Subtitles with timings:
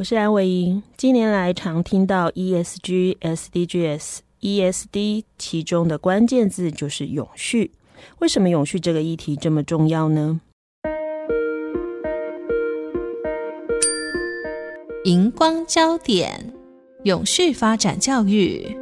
[0.00, 0.82] 我是安伟莹。
[0.96, 7.72] 近年来常听到 ESG、SDGs、ESD，其中的关键字就是永续。
[8.20, 10.40] 为什么永续这个议题这么重要呢？
[15.04, 16.50] 荧光焦点：
[17.04, 18.74] 永续发展教育。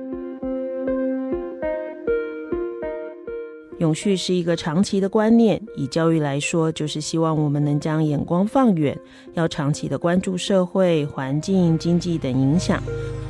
[3.79, 8.99] 永续是一个长期的观念，以教育来说，就是希望我们能将眼光放远，
[9.35, 12.83] 要长期的关注社会、环境、经济等影响。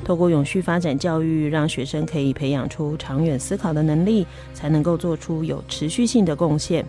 [0.02, 6.82] 透过永续发展教育，让学生可以培养出长远思考的能力，才能够做出有持续性的贡献。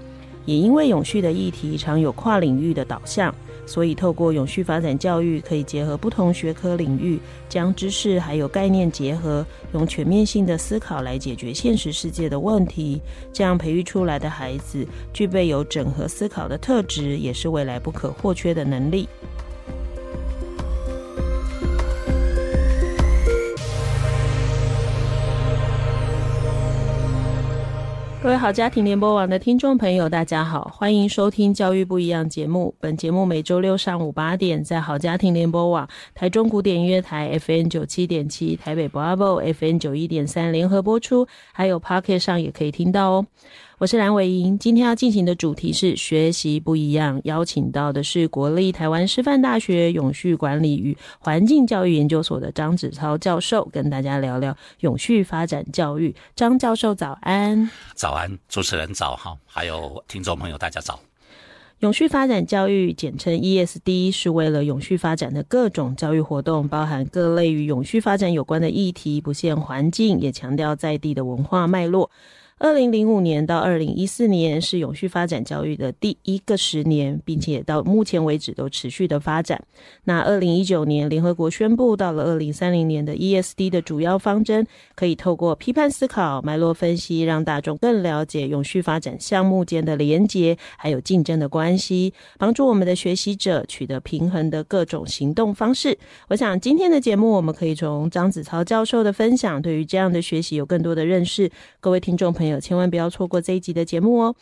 [0.46, 3.36] 也因为永续的议题常有跨领域的导向。
[3.70, 13.00] 所以，透过永续发展教育，可以结合不同学科领域，将知识还有概念结合，用全面性的思考来解决现实世界的问题。
[13.32, 19.08] 这样培育出来的孩子，具备有整合思考的特质，也是未来不可或缺的能力。
[28.22, 32.76] 各位好家庭联播网的听众朋友，大家好，欢迎收听《教育不一样》节目。
[32.78, 43.26] 本节目每周六上午八点在好家庭联播网、台中古典音乐台 FN 九七点七、台北 Bravo FN 九一点三联合播出，还有 Pocket 上也可以听到哦。
[43.80, 56.14] 我是蓝伟莹，今天要进行的主题是学习不一样，邀请到的是国立台湾师范大学永续管理与环境教育研究所的张子超教授，跟大家聊聊永续发展教育。
[56.36, 61.00] 张教授早安，早安，主持人早哈，还有听众朋友大家早。
[61.80, 72.12] 永续发展教育简称 ESD，是为了永续发展的各种教育活动，包含各类与永续发展有关的议题，不限环境，也强调在地的文化脉络。
[72.60, 79.64] 二零零五年到二零一四年是永续发展教育的第一个十年，并且到目前为止都持续的发展。
[80.04, 95.98] 那二零一九年，联合国宣布，到了二零三零年的 ESD 的主要方针，可以透过批判思考、脉络分析，让大众更了解永续发展项目间的连结，还有竞争的关系，帮助我们的学习者取得平衡的各种行动方式。
[96.28, 101.50] 我想今天的节目，我们可以从张子超教授的分享，对于这样的学习有更多的认识。
[101.80, 102.49] 各位听众朋友。
[102.58, 104.36] 千万不要错过这一集的节目哦！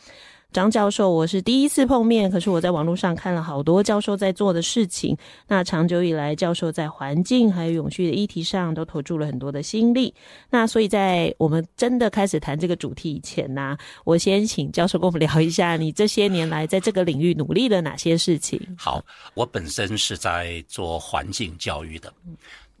[0.50, 5.14] 张教授，我是第一次碰面，可是我在网络上看了好多教授在做的事情。
[5.46, 10.14] 那长久以来，教授在环境还有永续的议题上都投注了很多的心力。
[10.48, 18.58] 那所以在我们真的开始谈这个主题以前呢、啊，我先请教授跟我们聊一下，你这些年来在这个领域努力了哪些事情？
[18.78, 19.04] 好，
[19.34, 22.10] 我本身是在做环境教育的。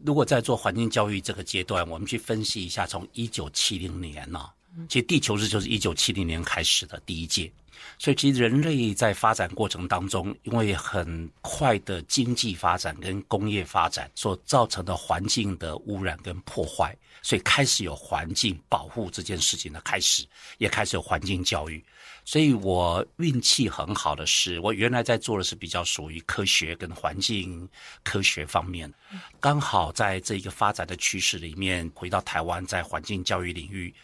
[0.02, 4.54] 如果在做环境教育这个阶段，我们去分析一下，从一九七零年呢、啊。
[4.88, 7.50] 其实地球日就是一九七零年开始的第一届，
[7.98, 20.24] 所以其实人类在发展过程当中，因为很快的经济发展跟工业发展所造成的环境的污染跟破坏，所以开始有环境保护这件事情的开始，
[20.58, 21.82] 也开始有环境教育。
[22.24, 27.66] 所以我运气很好的是，我原来在做的是比较属于科学跟环境
[28.04, 28.92] 科学方面，
[29.40, 33.94] 刚好在这一个发展的趋势里面，回到台湾在环境教育领域。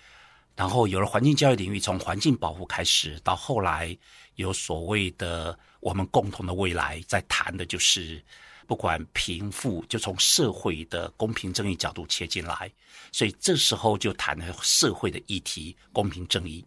[0.57, 3.97] 然后有了环境教育领域，从环境保护开始，到后来
[4.37, 8.23] 有所谓的我们共同的未来，在谈的就是
[8.67, 12.71] 不管贫富，就从社会的公平正义角度切进来，
[13.13, 16.65] 所以这时候就谈了社会的议题，公平正义。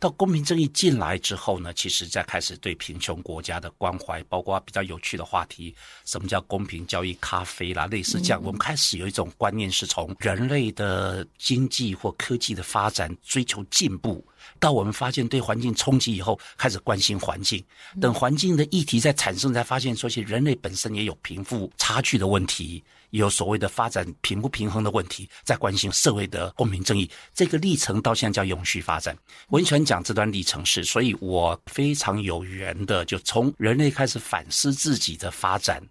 [0.00, 5.74] 到公平正义进来之后呢，其实再开始对贫穷国家的关怀，包括比较有趣的话题，
[6.06, 14.26] 什么叫公平交易咖啡啦，类似这样，我们开始有一种观念，是从人类的经济或科技的发展追求进步，
[14.58, 17.62] 到我们发现对环境冲击以后，开始关心环境。
[18.00, 22.82] 等环境的议题在产生，才发现说，其实人类本身也有贫富差距的问题。
[23.10, 29.18] 有所谓的发展平不平衡的问题，在关心社会的公平正义，这个历程到现在叫永续发展。
[29.48, 35.82] 我很喜欢讲这段历程是，所以我非常有缘的，就从人类开始反思自己的发展，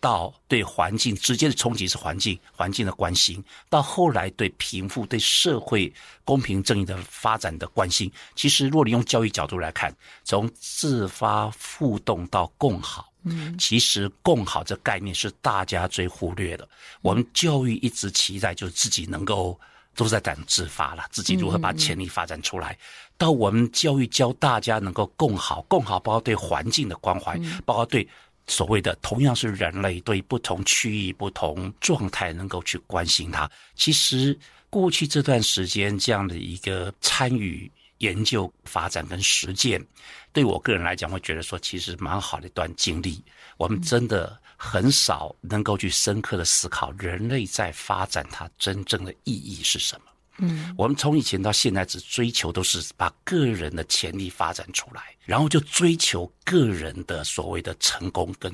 [0.00, 5.92] 到对环境直接的冲击是环境环境的关心，到后来对贫富对社会
[6.24, 8.10] 公平正义的发展的关心。
[8.34, 9.94] 其实，若你用教育角度来看，
[10.24, 13.12] 从自发互动到共好。
[13.24, 16.66] 嗯，其实共好这概念是大家最忽略的。
[17.02, 19.58] 我们教育一直期待就是自己能够
[19.96, 22.78] 都在讲自发了，自己如何把潜力发展出来。
[23.16, 27.36] 到我们教育教大家能够共好，共好包括对环境的关怀，
[27.66, 28.08] 包括对。
[28.48, 33.48] 所谓的同样是人类，对不同区域、不同状态能够去关心它。
[33.76, 34.36] 其实
[34.68, 39.84] 过去这段时间这样的一个参与研究、发展跟实践，
[40.32, 43.22] 对我个人来讲，会觉得说其实蛮好的一段经历。
[43.56, 50.02] 我们真的很少能够去深刻的思考人类在发展它真正的意义是什么。
[50.38, 58.52] 嗯，我们从以前到现在只追求都是把个人的潜力发展出来，然后就追求个人的所谓的成功跟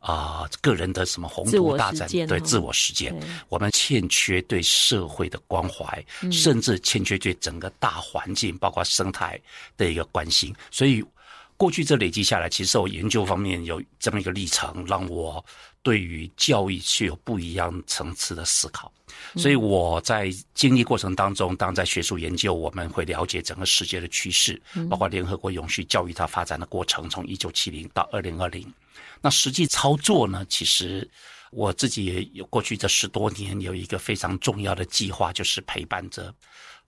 [0.00, 3.14] 啊、呃、个人的什么宏图大展，对自我实践。
[3.48, 9.40] 我们欠缺对社会的关怀，甚至欠缺对整个大环境，包括生态
[9.76, 10.54] 的一个关心。
[10.70, 11.04] 所以
[11.56, 15.44] 过去这累积下来，其实我研究方面有这么一个历程，让我
[15.82, 18.92] 对于教育是有不一样层次的思考。
[19.36, 28.72] 所以我在经历过程当中，当在学术研究，我们会了解整个世界的趋势，包括联合国永续教育它发展的过程，从一九七零到二零二零。
[29.20, 30.44] 那实际操作呢？
[30.48, 31.08] 其实
[31.50, 36.34] 我自己也有过去这十多年有一个非常重要的计划，就是陪伴着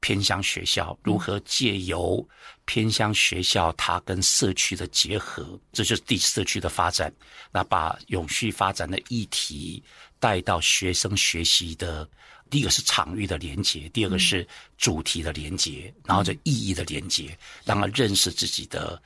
[0.05, 2.23] 偏乡学校如何借由
[2.67, 7.11] 偏乡学校它跟社区的结合，这就是地社区的发展，
[7.51, 9.83] 那把永续发展的议题。
[10.21, 12.07] 带到学生学习的，
[12.51, 14.47] 第一个是场域的连接，第二个是
[14.77, 19.03] 主题的连接，然后这意义的连接，让他认识自己的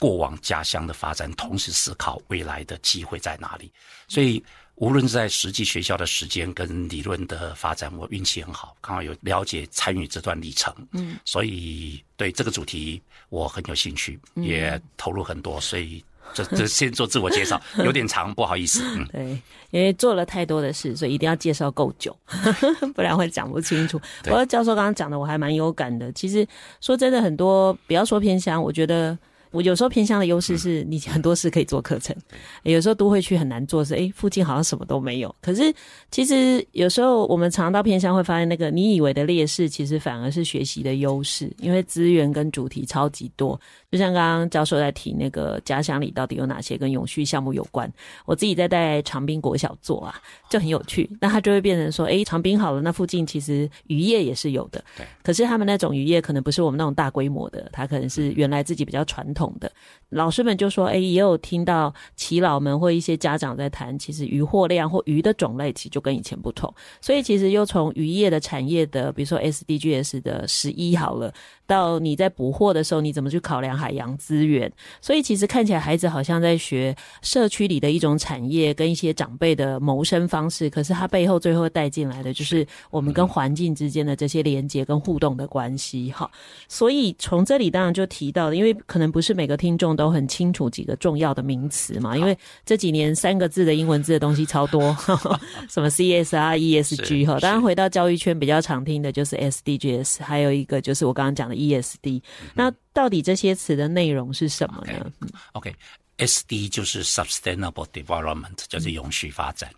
[0.00, 3.72] 过往家乡的发展，同时思考未来的机会在哪里。
[4.08, 4.42] 所以，
[4.80, 10.72] 无论是在实际学校的时间跟理论的发展，我运气很好，刚好有了解参与这段历程。
[10.92, 16.04] 嗯，所以对这个主题我很有兴趣，也投入很多，所以。
[16.34, 18.82] 这这 先做自我介绍，有点长，不好意思。
[18.84, 22.14] 嗯， 对，因为做了太多的事，所以一定要介绍够久，
[22.94, 23.98] 不然会讲不清楚。
[24.22, 26.12] 不过教授刚刚讲的，我还蛮有感的。
[26.12, 26.46] 其实
[26.82, 29.18] 说真的，很多不要说偏乡，我觉得。
[29.50, 32.14] 我有时候偏向的优势是你很多事可以做课程，
[32.62, 35.34] 有时候都会去很难做是，哎，附近好像什么都没有。
[35.40, 35.72] 可是
[36.10, 43.58] 其实有时候我们常到偏乡会发现，那个你以为的劣势，其实反而是学习的优势，因为资源跟主题超级多。
[43.90, 47.90] 就像刚刚教授在提那个家乡里到底有哪些跟永续项目有关，
[48.26, 50.14] 我自己在带长滨国小做啊，
[50.50, 51.08] 就很有趣。
[51.20, 55.06] 那他就会变成说，哎，长滨好了，那附近其实渔业也是有的，对。
[55.22, 59.70] 可是他们那种渔业可能不是我们那种大规模的，他可能是原来自己比较传统的。
[60.10, 66.72] 老师们就说：“哎，也有听到耆老们或一些家长在谈，其实鱼货量或鱼的种类其实就跟以前不同。
[67.02, 71.30] 所以其实又从渔业的产业的，比如说 SDGs 的十一好了，
[71.68, 74.72] 到你在捕获的时候，你怎么去考量海洋资源？
[75.02, 86.10] 所以其实看起来孩子好像在学社区里的一种产业跟一些长辈的谋生方式，可是他背后最后带进来的就是我们跟环境之间的这些连接跟互动的关系。
[86.10, 86.28] 哈，
[86.68, 94.96] 所以从这里当然就提到了，因为可能不是每个听众都很清楚几个重要的名词嘛，因为这几年三个字的英文字的东西超多，
[95.68, 97.38] 什么 CSR、ESG 哈。
[97.40, 102.22] 当然回到教育圈比较常听的就是 SDGs，还有一个就是我刚刚讲的 ESD。
[102.54, 105.12] 那到底这些词的内容是什么呢
[105.52, 106.68] ？OK，SD、okay.
[106.68, 109.70] 就是 Sustainable Development，就是永续发展。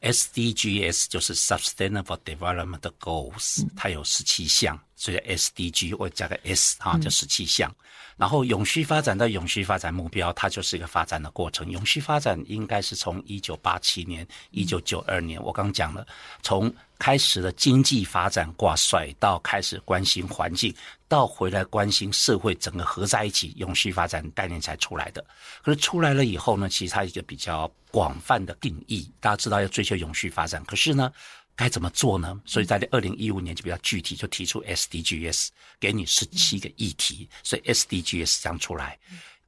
[0.00, 4.78] SDGs 就是 Sustainable Development Goals，它有十七项。
[5.02, 7.74] 所以 SDG 我加个 S 啊，就十七项。
[8.16, 11.68] 然后永续发展到永续发展目标，它就是一个发展的过程。
[11.68, 16.06] 永续发展应该是从一九八七年、一九九二年，我刚讲了，
[16.40, 20.72] 从开始的经济发展挂帅，到开始关心环境，
[21.08, 25.24] 到回来关心社会，整个合在一起，永续发展概念才出来的。
[25.62, 31.10] 可是出来了以后呢，其实它一个比较广泛的定义，大家知道要追求永续发展，可是呢，
[31.54, 32.40] 该怎么做呢？
[32.44, 38.98] 所以在二零一五年就比较具体，就提出 SDGs，给你十七个议题，所以 SDGs 这样出来。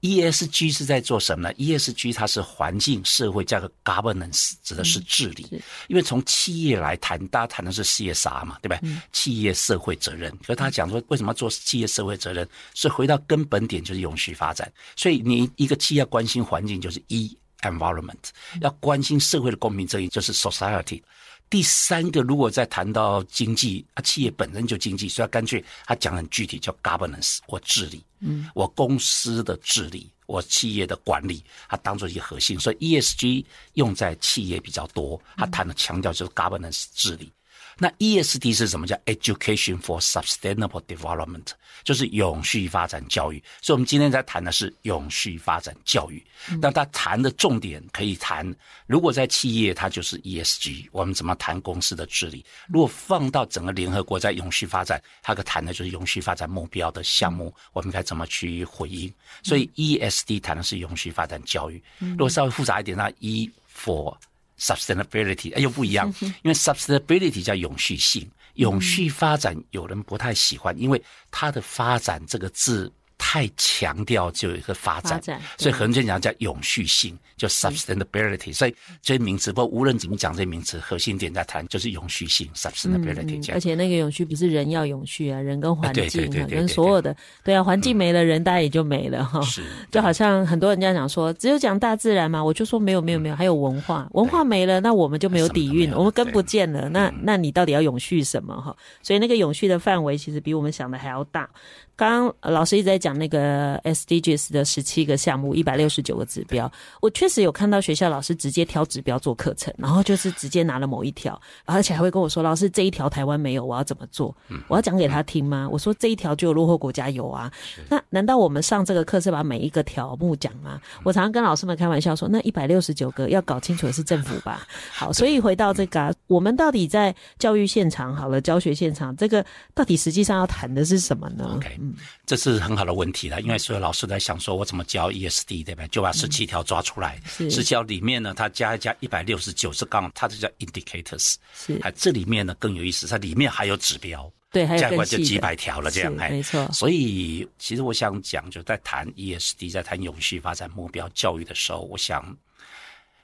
[0.01, 5.49] ESG 是在做什么呢？ESG 它是环境、社会加个 governance，指的是治理。
[5.89, 8.79] 因为从企业来谈，大家谈的是 CSR 嘛，对吧？
[9.13, 10.31] 企业社会责任。
[10.43, 12.47] 可是他讲说，为什么要做企业社会责任？
[12.75, 14.71] 是回到根本点，就是永续发展。
[14.95, 18.13] 所以你一个企业要关心环境，就是 E environment；
[18.61, 21.03] 要关心社会的公平正义，就是 society。
[21.51, 37.31] 第三个，如果再谈到经济啊，企业本身就经济，所以干脆他讲很具体，叫 governance，我治理，嗯，我公司的治理，我企业的管理，它当做一个核心，所以 ESG 用在企业比较多，他谈的强调就是 governance 治理。
[37.78, 38.87] 那 ESD 是什么？
[38.87, 41.47] 叫 Education for Sustainable Development，
[41.83, 43.43] 就是永续发展教育。
[43.61, 46.25] 所以，我们今天在谈的是永续发展教育。
[46.61, 48.54] 那它谈的重点可以谈，
[48.87, 52.45] 如果在企业，它就是 ESG，我们怎么谈公司的治理？
[52.69, 59.12] 如果放到整个联合国在永续发展，它可谈的就是永续发展目标的项目，我们该怎么去回应？
[59.43, 61.83] 所以 ESD 谈的是永续发展教育。
[61.99, 64.16] 如果稍微复杂一点，那 E for
[64.59, 72.93] Sustainability 哎又不一样，因为 Sustainability 叫永续性，永续发展有人不太喜欢，因为它的发展这个字。
[73.35, 75.21] 太强调就有一个发展，
[75.59, 78.55] 所以很多人讲叫永续性，叫 sustainability。
[78.55, 78.73] 所以
[79.03, 83.55] 这些名词，不过无论怎么讲，这些名词核心点在谈就是永续性 sustainability、嗯。
[83.55, 89.41] 而且那个永续不是人要永续啊，人跟环境啊，人所有的对啊，环境没了，嗯、人大家也就没了哈。
[89.43, 96.88] 是，就好像很多人家讲说，只有讲大自然嘛，我就说没有没有没有，还有文化，文化没了，那我们就没有底蕴，我们跟不见了。
[96.88, 98.76] 那那你到底要永续什么哈？
[99.03, 101.50] 所以那个永续的范围其实比我们想的还要大。
[101.97, 106.71] 刚刚老师一直在讲那个 SDGs 的十七个项目，一百六十九个指标。
[107.01, 114.35] 我确实有看到学校老师直接挑指标做课程，然后就是直接拿了某一条，而且还会跟我说：“老师，这一条台湾没有，我要怎么做？
[114.67, 117.51] 我要讲给他听吗？”我说：“这一条就有落后国家有啊。”
[117.89, 120.81] 那难道我们上这个课是把每一个条目讲吗？
[121.05, 131.84] 我常常跟老师们开玩笑说：“那一百六十九个要搞清楚的是政府吧？” 好，所以回到这个、啊，我们到底在教育现场好了，教学现场这个到底实际上要谈的是什么呢？Okay.
[132.26, 135.87] 这是很好的问题了，因为所有老师在想说，我怎么教 ESD 对吧？
[135.88, 141.35] 就把十七条抓出来，十七条里面呢，它加一加一百六十九是杠，它就叫 indicators。
[141.55, 146.71] 是，还这里面呢更有意思，它里面还有指标，对，还有加过就几百条了，这样哎，没错。
[146.73, 152.37] 所以其实我想讲，就在谈 ESD，在谈永续发展目标教育的时候，我想，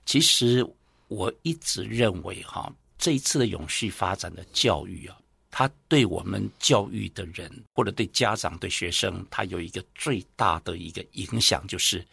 [0.07, 0.67] 其实
[1.09, 5.17] 我一直认为哈，这一次的永续发展的教育啊。
[5.51, 12.07] 他对我们教育的人，或者对家长、对学生，他有一个最大的一个影响，就是，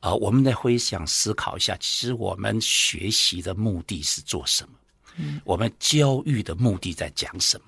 [0.00, 4.70] 呃，我们来回想思考一下，其实我们学习的目的是做什么？
[5.16, 7.66] 嗯，我们教育的目的在讲什么？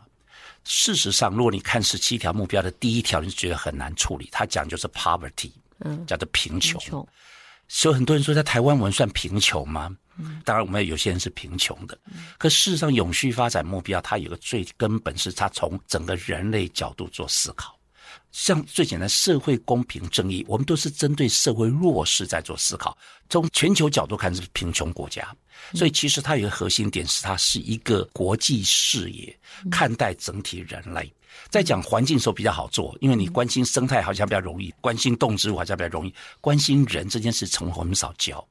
[0.64, 4.28] 事实上，如果你看十七条目标的第一条，你就觉得很难处理。
[4.30, 6.78] 他讲就是 poverty，嗯，叫做贫穷。
[6.80, 7.08] 贫穷。
[7.68, 9.94] 所以很多人说，在台湾我们算贫穷吗？
[10.44, 11.96] 当然，我们有些人是贫穷的，
[12.38, 17.78] 可事实上，永续发展目标它有个最根本，是它从整个人类角度做思考。
[18.32, 22.96] 像最简单，社会公平正义，我们都是针对社会弱势在做思考。
[23.28, 25.32] 从全球角度看，是贫穷国家，
[25.74, 29.38] 所以其实它有一个核心点，是它是一个国际视野
[29.70, 31.12] 看待整体人类。
[31.48, 38.46] 在讲环境的时候比较好做，因为你关心生态好像比较容易，关心动植物好像比较容易，关心人这件事从很少教。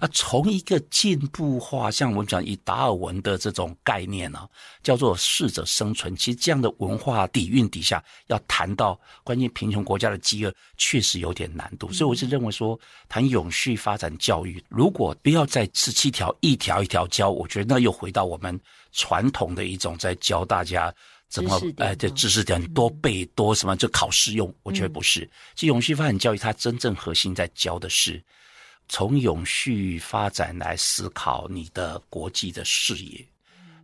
[0.00, 4.48] 啊，从一个进步化，像我们讲以达尔文的这种概念呢、啊，
[4.82, 6.14] 叫做适者生存。
[6.16, 11.90] 其实这样的文化底蕴底下，要谈到关心贫穷国家的饥饿，确实有点难度。
[11.92, 18.58] 所以我是认为说，谈永续发展教育，如果不要在十七条一条一条教，我觉得那又回到我们
[18.90, 20.92] 传统的一种在教大家。
[21.32, 21.58] 怎么？
[21.78, 24.54] 哎，这知识点多背多什么就考试用？
[24.62, 25.20] 我觉得不是。
[25.54, 28.22] 其实永续发展教育它真正核心在教的是，
[28.86, 33.26] 从永续发展来思考你的国际的视野，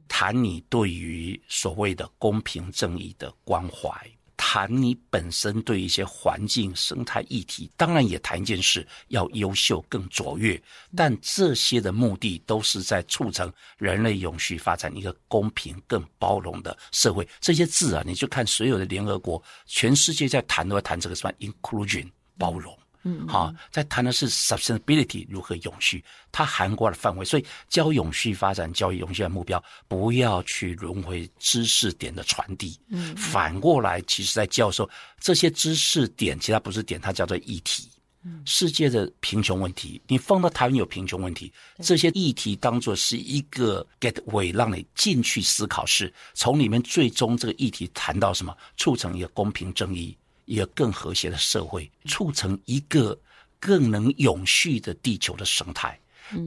[0.06, 3.90] 谈你对于所谓的公平正义的关怀。
[4.38, 10.58] 谈你本身对一些环境生态议题，当然也谈一件事，要优秀更卓越，
[10.96, 17.28] 但这些的目的都是在促成人类永续发展一个公平、更包容的社会。
[17.40, 22.78] 这些字啊，你就看所有的联合国，全世界在谈都在谈这个什么 inclusion 包容。
[23.04, 32.78] 嗯，好，在谈的是 sustainability 如何永续，它涵盖的范围，所以教永续发展教育永续的目标，不要去轮回知识点的传递。
[32.88, 34.88] 嗯，反过来，其实在教授，
[35.20, 37.88] 这些知识点，其实它不是点，它叫做议题。
[38.24, 50.18] 嗯，世界的贫穷问题，你放到台湾有贫穷问题，这些议题当做是一个 gateway，让你进去思考，是从里面最终这个议题谈到什么，促成一个公平正义。
[50.48, 53.16] 一个更和谐的社会，促成一个
[53.60, 55.98] 更能永续的地球的生态。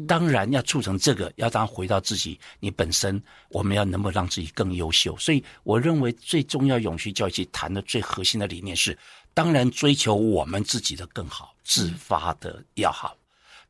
[0.08, 5.18] 当然要促成这个，要当回到自己，你本身我们要能不能让自己更优秀？
[5.18, 8.98] 所以我认为最重要永续教育谈的最核心的理念是，
[9.34, 13.16] 当然追求我们自己的更好，自发的要好。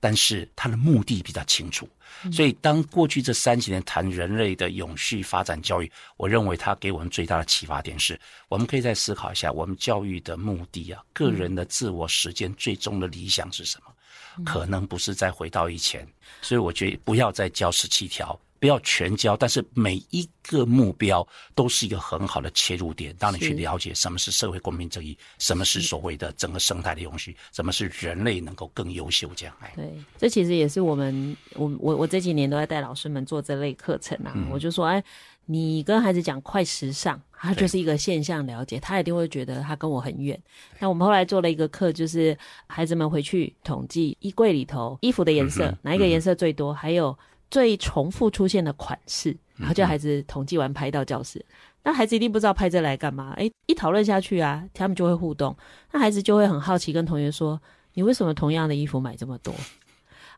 [0.01, 1.88] 但是他的目的比较清楚，
[2.31, 14.43] 所以当过去这三十年谈人类的永续发展教育，我认为它给我们最大的启发点是，我们可以再思考一下，我们教育的目的啊，个人的自我实践最终的理想是什么？
[14.43, 16.08] 可能不是再回到以前，
[16.41, 18.38] 所以我觉得不要再教十七条。
[18.61, 29.55] 不要全交，但是每一个目标都是一个很好的切入点，让你去了解什么是社会公平正义，什么是所谓的整个生态的永续，什么是人类能够更优秀这样。
[29.61, 35.03] 哎，对，这其实也是我们我我我这几年都在带老师们做这类课程啊，嗯、我就说，哎，
[35.47, 40.39] 你跟孩子讲快时尚，他就是一个现象了解，他一定会觉得他跟我很远。
[40.77, 42.37] 那我们后来做了一个课，就是
[42.67, 47.17] 孩子们回去统计衣柜里头衣服的颜色，嗯、哪一个颜色最多，嗯、还有。
[47.51, 51.38] 最重复出现的款式，然后叫孩子统计完拍到教室。
[51.38, 51.53] 嗯、
[51.84, 53.34] 那孩子一定不知道拍这来干嘛？
[53.36, 55.55] 诶，一讨论下去啊，他们就会互动。
[55.91, 57.62] 那孩子就会很好奇，跟同学说
[57.93, 59.53] ：“你为什么同样的衣服买这么多？”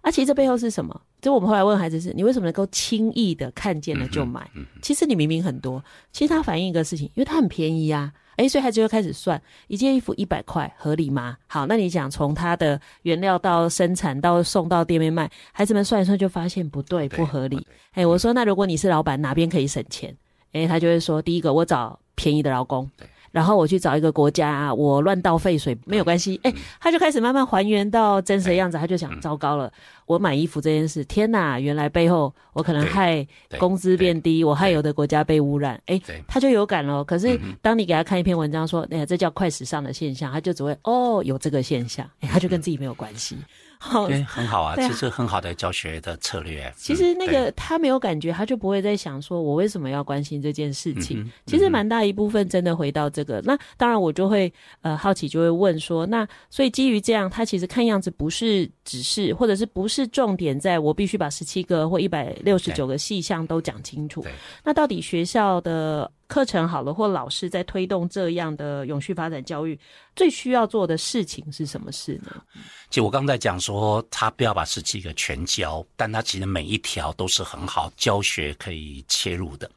[0.03, 1.01] 啊，其实这背后是什么？
[1.21, 4.45] 就我们后来问孩子是：“你为什么能够轻易的看见了就买？”
[4.83, 5.81] 其实你明明很多，
[6.11, 8.11] 其实他反映一个事情，因为它很便宜啊。
[8.35, 11.37] 诶，所以孩子就开始算一件衣服一百块合理吗？
[11.47, 17.65] 好，那你讲从它的原料到生产到送到店面卖，孩子们算一算就发现不对，不合理。
[17.93, 20.13] 诶，我说那如果你是老板，哪边可以省钱？
[20.51, 22.89] 诶，他就会说第一个我找便宜的劳工。
[23.33, 29.73] 然后我去找一个国家，我乱倒废水没有关系，哎，他就开始慢慢还原到真实的样子，他就想，糟糕了，
[30.05, 37.03] 我买衣服这件事，天哪，原来背后我可能害工资变低，我害有的国家被污染，哎，他就有感了。
[37.03, 43.35] 可是当你给他看一篇文章说，哎，这叫快时尚的现象，他就只会哦，有这个现象，哎，他就跟自己没有关系。
[43.83, 46.73] 好，对，很好啊，其实很好的教学的策略。
[46.77, 51.29] 其实那个他没有感觉，他就不会在想说，我为什么要关心这件事情。
[51.45, 64.25] 其实蛮大一部分真的回到这个，那当然我就会呃好奇，就会问说，那所以基于这样，他其实看样子不是只是，或者是不是重点，在我必须把十七个或一百六十九个细项都讲清楚。
[64.63, 66.09] 那到底学校的？
[66.33, 69.79] 课程好了，或老师在推动这样的永续发展教育，
[70.15, 72.43] 最需要做的事情是什么事呢？
[72.89, 79.69] 其实我刚才讲说，他不要把十七个全教，但他其实每一条都是很好教学可以切入的。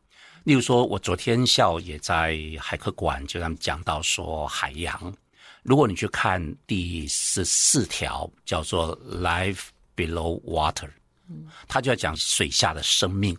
[0.44, 5.14] 例如说，我昨天下午也在海科馆，就他们讲到说海洋，
[5.62, 10.88] 如果你去看第十四条，叫做 Life Below Water，
[11.68, 13.36] 他就要讲水下的生命。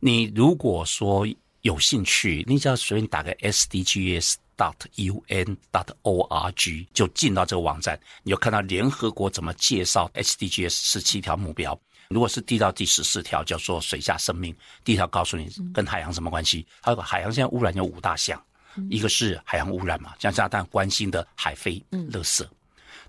[0.00, 1.24] 你如果说
[1.68, 11.78] 有兴趣，你只要随便打个 SDGs dot UN dot org 就进到这个网站，你就看到联合国怎么介绍 SDGs 十七条目标。
[12.08, 16.66] 如果是递到第十四条，叫做水下生命，第一条告诉你跟海洋什么关系？
[16.80, 18.42] 还有海洋现在污染有五大项，
[18.88, 22.46] 一个是海洋污染嘛，像大家关心的海飞、垃圾；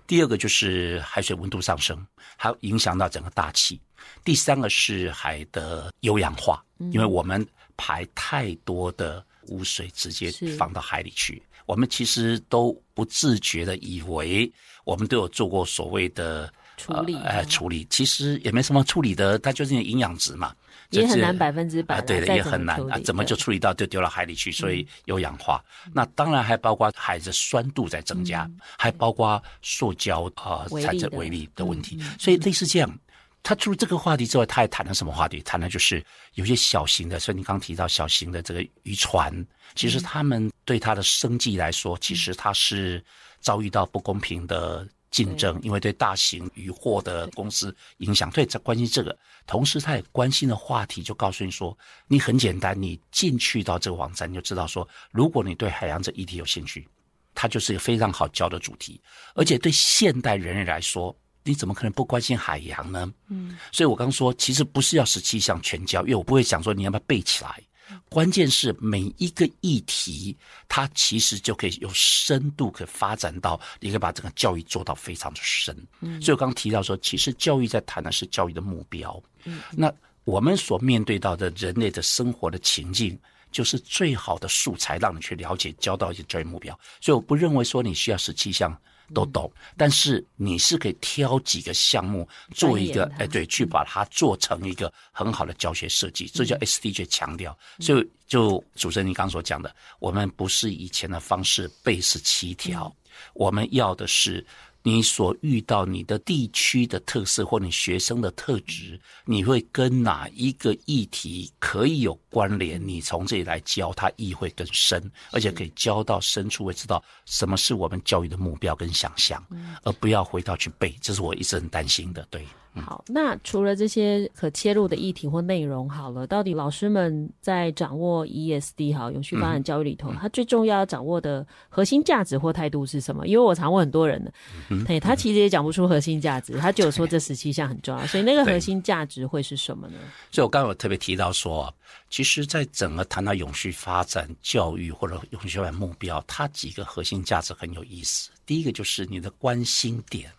[0.06, 3.80] 第二个就是海水温度上升，还有影响到整个大气；
[4.22, 7.48] 第三个是海的有氧化，因为我们。
[7.80, 14.52] 排太多的污水直接放到海里去，我们其实都不自觉的以为
[14.84, 17.86] 我们都有做过所谓的处理，呃，处理。
[17.88, 20.54] 其实也没什么处理的，它就是营养值嘛，
[20.90, 22.78] 也很难百分之百，对的，也很难。
[22.90, 25.64] 啊，怎么就处理到就丢到海里去，所以有氧化。
[25.86, 32.98] 嗯、那当然还包括海的酸度在增加，嗯、还包括塑胶啊产生微粒的问题，嗯、所以类似这样。
[33.42, 35.40] 他除了这个话题之外，他还谈了什么话题？
[35.40, 39.34] 谈的就是有些小型的，所以你刚提到小型的这个渔船，
[39.74, 43.02] 其实他们对他的生计来说，其实他是
[43.40, 48.30] 遭遇到不公平的竞争，因为对大型渔获的公司影响。
[48.30, 51.76] 对，在关心这个，同时他也关心的话题，就告诉你说，
[52.08, 56.86] 你很简单，你进去到这个网站，你就知道说，如果你对海洋这议题有兴趣，
[57.34, 59.00] 它就是一个非常好教的主题，
[59.34, 61.16] 而且对现代人类来说。
[61.42, 63.10] 你怎么可能不关心海洋呢？
[63.28, 67.62] 嗯，所以我刚刚说，其实不是要十七项全教，因为我不会想说你要不要背起来。
[68.08, 70.36] 关键是每一个议题，
[70.68, 75.76] 它其实就可以有深度，可以发展到，你可以把整个教育做到非常的深。
[76.00, 79.20] 嗯，所以我刚刚提到说，其实教育在谈的是教育的目标。
[79.44, 83.18] 嗯，那我们所面对到的人类的生活的情境，
[83.50, 86.78] 就是最好的素材，让你去了解教到一些教育目标。
[87.00, 88.76] 所以我不认为说你需要十七项。
[89.14, 97.56] 都懂，但是你是可以挑几个项目做一个，哎，对，去把它做成一个很好的教学设计，这叫 SDG 强调。
[97.78, 102.94] 所以，就主持人你刚刚所讲的，我们不是以前的方式背十七条，
[103.34, 104.44] 我们要的是。
[104.82, 112.80] 你所遇到你的地区的特色或你学生的特质，你会跟哪一个议题可以有关联？
[112.86, 119.44] 你从这里来教他，意会更深，而且可以教到深处，会知道什么是我们教育的目标跟想象，
[119.82, 120.96] 而不要回到去背。
[121.00, 122.26] 这是我一直很担心的。
[122.30, 133.26] 对，好，那除了这些可切入的议题或内容，好了，到底老师们在掌握 ESD 好永续发展教育里头，他、嗯、最重要要掌握的核心价值或态度是什么？
[133.26, 134.32] 因为我常问很多人的，
[134.68, 139.98] 嗯，他其实也讲不出核心价值，他就有说这十七项很重要，所以那个核心价值会是什么呢？
[140.30, 141.74] 所以我刚刚有特别提到说，
[142.08, 148.30] 其实，在整个谈到永续发展教育或者永续发展目标，它几个核心价值很有意思。
[148.46, 150.30] 第一个就是你的关心点。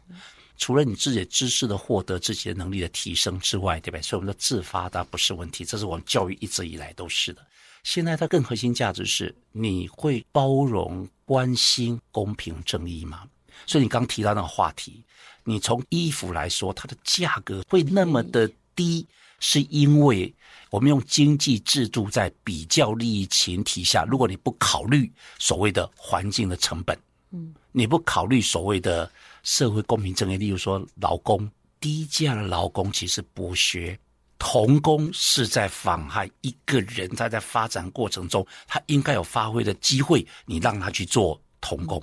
[0.61, 4.01] 除了你自己的知识的获得、自己的能力的提升之外，对不对？
[4.03, 7.43] 所以我们的自发它不是问题，这是我们教育一直以来都是的。
[7.81, 13.23] 现在它更核心价值是你会包容、关心公平正义吗？
[13.65, 15.03] 所以你刚提到那个话题，
[15.43, 19.07] 你从衣服来说，它的价格会那么的低，
[19.39, 20.31] 是因为
[20.69, 26.95] 我们用经济制度在比较利益前提下，如果你不考虑所谓的环境的成本，
[27.31, 29.11] 嗯，你不考虑所谓的。
[29.43, 31.49] 社会公平正义，例如说劳工
[31.79, 33.97] 低价的劳工其实剥削
[34.37, 42.01] 童工，是在妨害一个人他在发展过程中他应该有发挥的机会，你让他去做童工，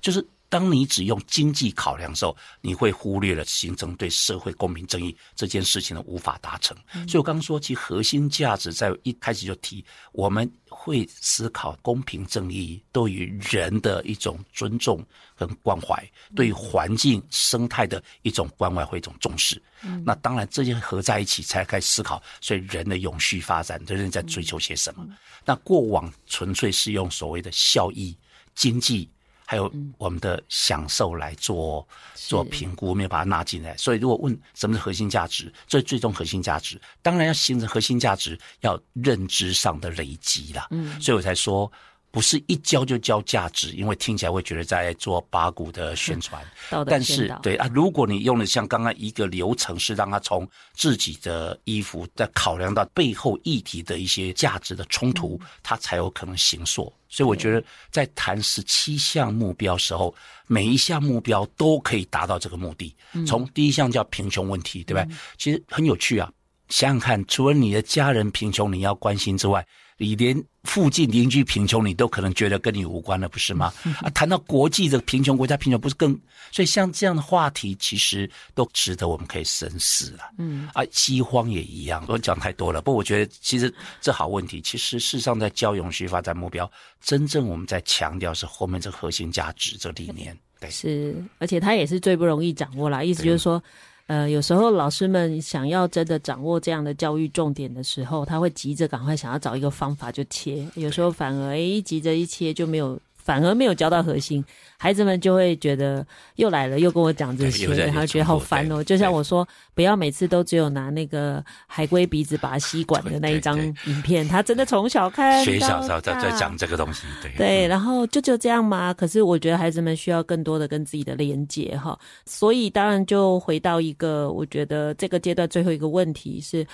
[0.00, 0.26] 就是。
[0.50, 6.76] 当你只用经济考量的时候，你会忽略了形成对社会公平正义这件事情的无法达成。
[7.06, 15.04] 所以我刚刚说，其核心价值在一开始就提，我们会思考公平正义对于人的一种尊重
[15.36, 16.02] 跟关怀，
[16.34, 19.60] 对于环境生态的一种关怀或一种重视。
[20.02, 25.06] 那当然这些合在一起才开始思考，所以人的永续发展，人在追求些什么？
[25.44, 28.16] 那过往纯粹是用所谓的效益、
[28.54, 29.08] 经济。
[29.50, 33.74] 还有我们的享受来做做评估，没有把它纳进来。
[33.78, 40.66] 所以，如果问什么是核心价值，最最终核心价值，当然要形成核心价值，要认知上的累积啦。
[40.70, 41.72] 嗯，所以我才说。
[42.10, 46.42] 不是一教就教价值，因为听起来会觉得在做八股的宣传。
[46.86, 56.92] 但是对啊，如果你用的像刚刚一个流程，是让他从自己的衣服再考量到背后议题的一些价值的冲突，他才有可能行塑。
[57.10, 60.14] 所以我觉得在谈十七项目标时候，
[60.46, 62.94] 每一项目标都可以达到这个目的。
[63.26, 65.06] 从第一项叫贫穷问题，对吧？
[65.36, 66.32] 其实很有趣啊，
[66.70, 69.66] 想想看，除了你的家人贫穷你要关心之外。
[70.00, 73.72] 你连附近邻居贫穷，你都可能觉得跟你无关了，不是吗？
[74.00, 76.16] 啊，谈到国际的贫穷国家贫穷，不是更？
[76.52, 80.30] 所以像这样的话题，其实都值得我们可以深思了。
[80.38, 82.04] 嗯，啊，饥荒也一样。
[82.06, 84.60] 我讲太多了，不过我觉得其实这好问题。
[84.60, 86.70] 其实事实上，在教永续发展目标，
[87.02, 90.38] 真正我们在强调是后面这核心价值这理念。
[90.60, 93.02] 对，是，而且它也是最不容易掌握啦。
[93.02, 93.60] 意思就是说。
[94.08, 102.98] 呃，有时候老师们想要真的掌握这样的教育重点的时候，他会急着赶快想要找一个方法就切，有时候反而诶急着一切就没有。
[103.28, 104.42] 反而没有教到核心，
[104.78, 108.82] 孩子们就会觉得又来了，又跟我讲这些，然后觉得好烦哦。
[108.82, 118.94] 就像我说，不要每次都只有拿那个海龟鼻子拔吸管的那一张影片，他真的从小看学小时候在在讲这个东西，对对，然后就就这样嘛。
[118.94, 126.66] 可是我觉得孩子们需要更多的跟自己的连接哈，所以当然就回到一个，我觉得这个阶段最后一个问题是。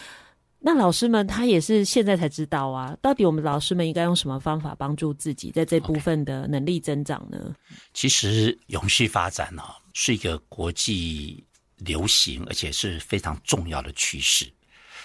[0.67, 7.55] 那老师们他也是现在才知道啊，到底我们老师们应该用什么方法帮助自己在这部分的能力增长呢.
[7.93, 11.45] 其实永续发展呢、哦、是一个国际
[11.77, 14.51] 流行而且是非常重要的趋势，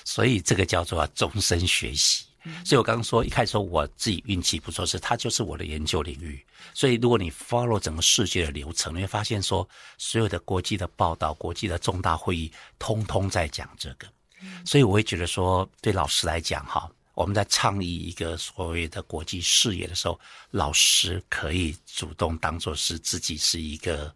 [0.06, 2.24] 所以这个叫做终身学习。
[2.64, 6.42] 所以我刚刚说一开始说我自己运气不错，是它就是我的研究领域。
[6.74, 9.68] 所以如果你 follow 整个世界的流程，你会发现说
[9.98, 14.08] 所有的国际的报道、国际的重大会议，通通在讲这个。
[14.66, 20.20] 所以我会觉得说，对老师来讲，哈，我们在倡议一个所谓的国际视野的时候，
[20.52, 24.08] 老师可以主动当做是自己是一个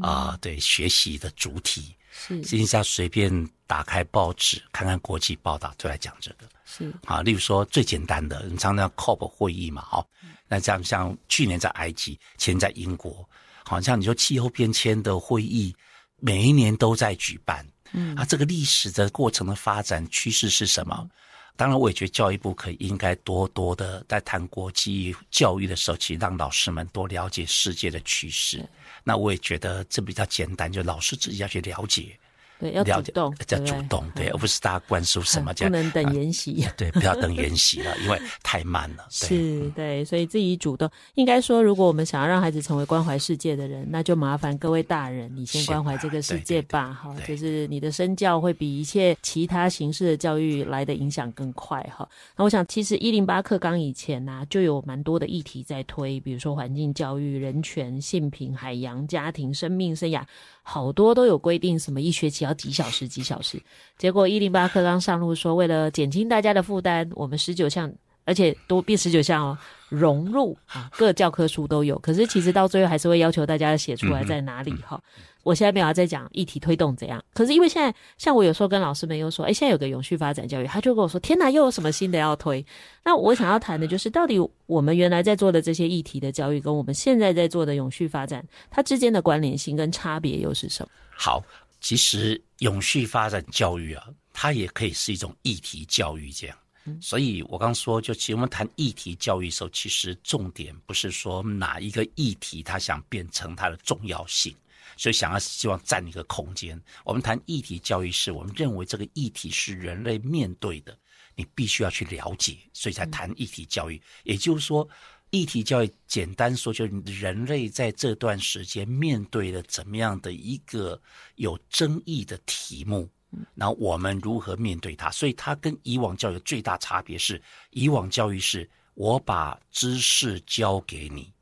[0.00, 1.94] 啊、呃，对学习的主体。
[2.14, 6.46] 是，实际上随便打开报纸看看国际报道，都来讲这个。
[6.64, 10.06] 是啊，例如说最简单的，你常常 COP 会议嘛，哦，
[10.46, 13.26] 那这样像去年在埃及，前年在英国，
[13.64, 15.74] 好像你说气候变迁的会议，
[16.18, 17.66] 每一年都在举办。
[17.92, 21.08] 嗯，啊，这个历史的过程的发展趋势是什么？
[21.54, 28.66] 当然，我也觉得教育部可以应该多多的在谈国际教育的时候，去让老师们多了解世界的趋势。
[29.04, 32.18] 那我也觉得这比较简单，就老师自己要去了解。
[32.62, 39.04] 对，要主动，要主动，对，而不是大家灌输什么，不能等研习，对，不要等研习了， 因为太慢了。
[39.10, 40.88] 是，对，所以自己主动。
[41.14, 46.94] 应该说，如果我们想要让孩子成为关怀世界的人，那就麻烦各位大人，你先关怀这个世界吧。
[46.94, 51.82] 哈，就是你的身教会比一切其他形式的教育来的影响更快。
[51.92, 60.22] 哈，那我想，其实一零八课纲以前呢、啊，就有蛮多的议题在推，比如说环境教育、人权、性平、海洋、家庭、生命、生涯。
[60.64, 63.60] 好多都有规定，什么一学期要几小时几小时。
[63.98, 67.92] 结果一零八课刚上路说，为了减轻大家的负担，我们十九项，
[68.24, 71.98] 而且多变十九项哦，融入啊各教科书都有。
[71.98, 75.00] 可是其实到最后还是会要求大家写出来在哪里哈。
[75.44, 82.64] 我现在没有在讲议题推动怎样，可是因为现在像我有时候跟老师们又说，诶，现在有个永续发展教育，他就跟我说，天哪，又有什么新的要推？
[83.02, 90.88] 那我想要谈的就是，到底我们原来在做的这些议题的教育，跟我们现在在做的永续发展，它之间的关联性跟差别又是什么？
[91.10, 91.42] 好，
[91.82, 96.56] 其实永续发展教育啊，它也可以是一种议题教育这样。
[97.00, 104.54] 所以我刚说，就其实我们谈议题教育的时候，其实重点不是说哪一个议题它想变成它的重要性。
[104.96, 106.80] 所以想要希望占一个空间。
[107.04, 110.96] 我们谈议题教育是，我们认为这个议题是人类面对的，
[111.34, 114.00] 你必须要去了解，所以才谈议题教育。
[114.24, 114.86] 也就是说，
[115.32, 121.00] 议题教育简单说，就是人类在这段时间面对了怎么样的一个
[121.36, 123.08] 有争议的题目，
[123.54, 125.10] 然后我们如何面对它。
[125.10, 127.40] 所以它跟以往教育最大差别是，
[127.70, 131.32] 以往教育是我把知识教给你，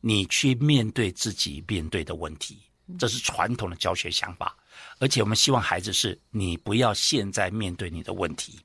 [0.00, 2.60] 你去面对自己面对的问题。
[3.00, 4.56] 这是传统的教学想法，
[5.00, 8.60] 而且我们希望孩子是你不要现在面对你的问题，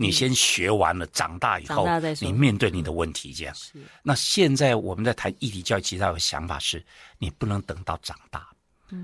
[0.00, 1.84] 你先学完了，长大以后
[2.20, 3.54] 你面对你的问题，这样。
[3.56, 3.72] 是。
[4.00, 6.84] 那现在我们在谈议题教育，其实有个想法是，
[7.18, 8.48] 你不能等到长大。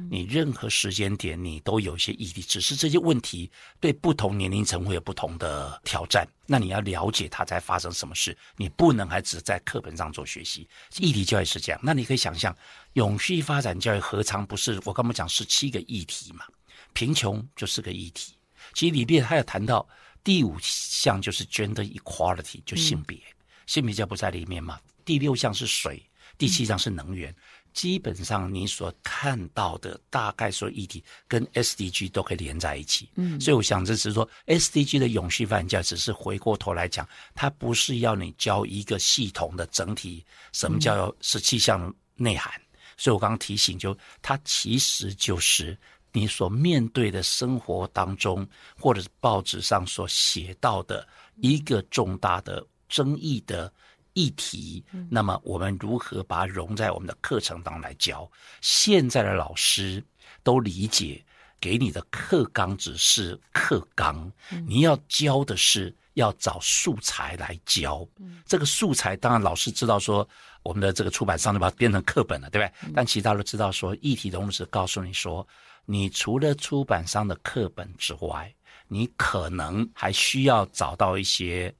[0.08, 6.26] 你任何时间点，你都有一些议题，只是这些问题对不同年龄层会有不同的挑战。
[6.46, 10.66] 那你要了解它在发生什么事，你不能还只在课本上做学习。
[10.96, 12.56] 议题教育是这样，那你可以想象，
[12.94, 16.46] 永续发展教育何尝不是我刚刚讲十七个议题嘛？
[16.94, 18.32] 贫穷就是个议题。
[18.72, 19.86] 其实里面还有谈到
[20.24, 23.34] 第五项就是 gender equality，就性别，嗯、
[23.66, 24.80] 性别就不在里面嘛。
[25.04, 26.02] 第六项是水，
[26.36, 27.30] 第七项是能源。
[27.30, 27.36] 嗯
[27.74, 42.54] 基本上你所看到的大概所有议题跟 SDG 都可以连在一起，嗯，所以我想这是说 SDG 的永续发展教育只是回过头来讲，它不是要你教一个系统的整体，什么叫十七项内涵？
[42.58, 42.62] 嗯，
[42.96, 45.76] 所以我刚刚提醒就它其实就是
[46.14, 48.48] 你所面对的生活当中，
[48.80, 51.06] 或者是报纸上所写到的
[51.42, 53.70] 一个重大的争议的。
[54.16, 58.30] 议题，那么我们如何把它融在我们的课程当中来教？
[58.60, 60.00] 现在的老师
[60.44, 61.20] 都理解，
[61.60, 64.30] 给你的课纲只是课纲，
[64.68, 68.06] 你要教的是要找素材来教。
[68.46, 70.24] 这个素材当然老师知道说，
[70.64, 72.92] 我们的这个出版商就把它变成课本了，对不对？
[72.92, 75.46] 但其他都知道说，议题融入是告诉你说，
[75.84, 78.52] 你除了出版商的课本之外，
[78.88, 81.72] 你可能还需要找到一些。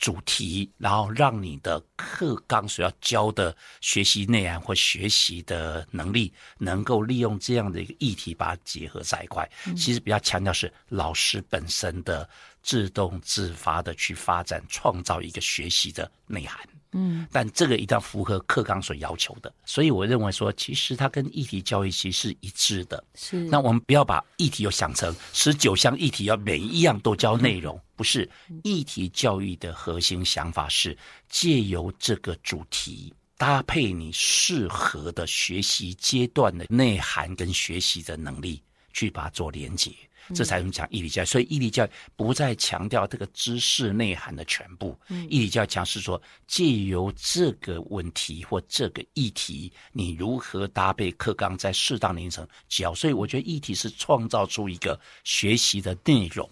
[0.00, 9.46] 主题，然后让你的课纲所要教的学习内涵或学习的能力，能够利用这样的一个议题把它结合在一块。
[9.76, 12.26] 其实比较强调是老师本身的
[12.62, 16.58] 自动自发的去发展，创造一个学习的内涵。
[16.92, 23.02] 嗯，但这个一定要符合课纲所要求的，所以我认为说，其实它跟议题教育其实是一致的。
[23.14, 28.28] 是，那我们不要把议题又想成十九项议题要每一样都教内容，不是。
[28.64, 30.96] 议题教育的核心想法是
[31.28, 38.60] 借由这个主题搭配你适合的学习阶段的内涵跟学习的能力，
[38.92, 39.92] 去把它做连结。
[40.34, 44.98] 这才能讲义理教育，所以义理教育不再强调这个知识内涵的全部。
[45.28, 52.94] 义理教育强是说，借由这个问题或这个议题，你如何搭配课纲，在适当年龄层教。
[52.94, 56.48] 所以我觉得议题是创造出一个学习的内容，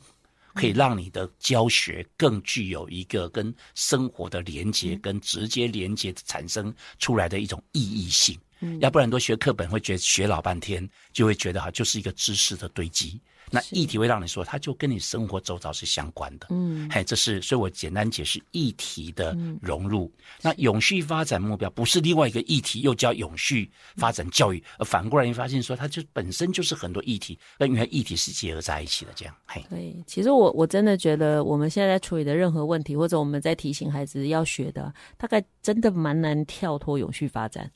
[0.55, 8.39] 可以让你的教学更具有一个跟生活的连结，跟直接连接产生出来的一种意义性。
[8.81, 13.21] 要不然多学课本会觉得学老半天，就会觉得哈，就是一个知识的堆积。
[13.51, 16.47] 那议题会让你说，它就跟你生活周遭是相关的。
[16.51, 20.05] 嗯，嘿，这是，所以我简单解释议题的融入。
[20.05, 29.13] 嗯、那永续发展目标不是另外一个议题，又叫永续发展教育，而反过来你发现说，它就本身就是很多议题那原来议题是结合在一起的。
[29.15, 37.71] 这样，嘿，对，其实我我真的觉得，我们现在在处理的任何问题，或者我们在提醒孩子要学的，大概真的蛮难跳脱永续发展。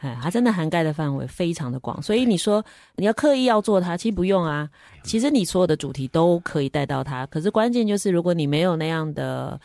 [0.00, 2.64] 哎，它真的涵盖的范围非常的广，所以你说
[2.96, 4.68] 你要刻意要做它，其实不用啊。
[5.02, 9.60] 其实你所有的主题都可以带到它，可是关键就是如果你没有那样的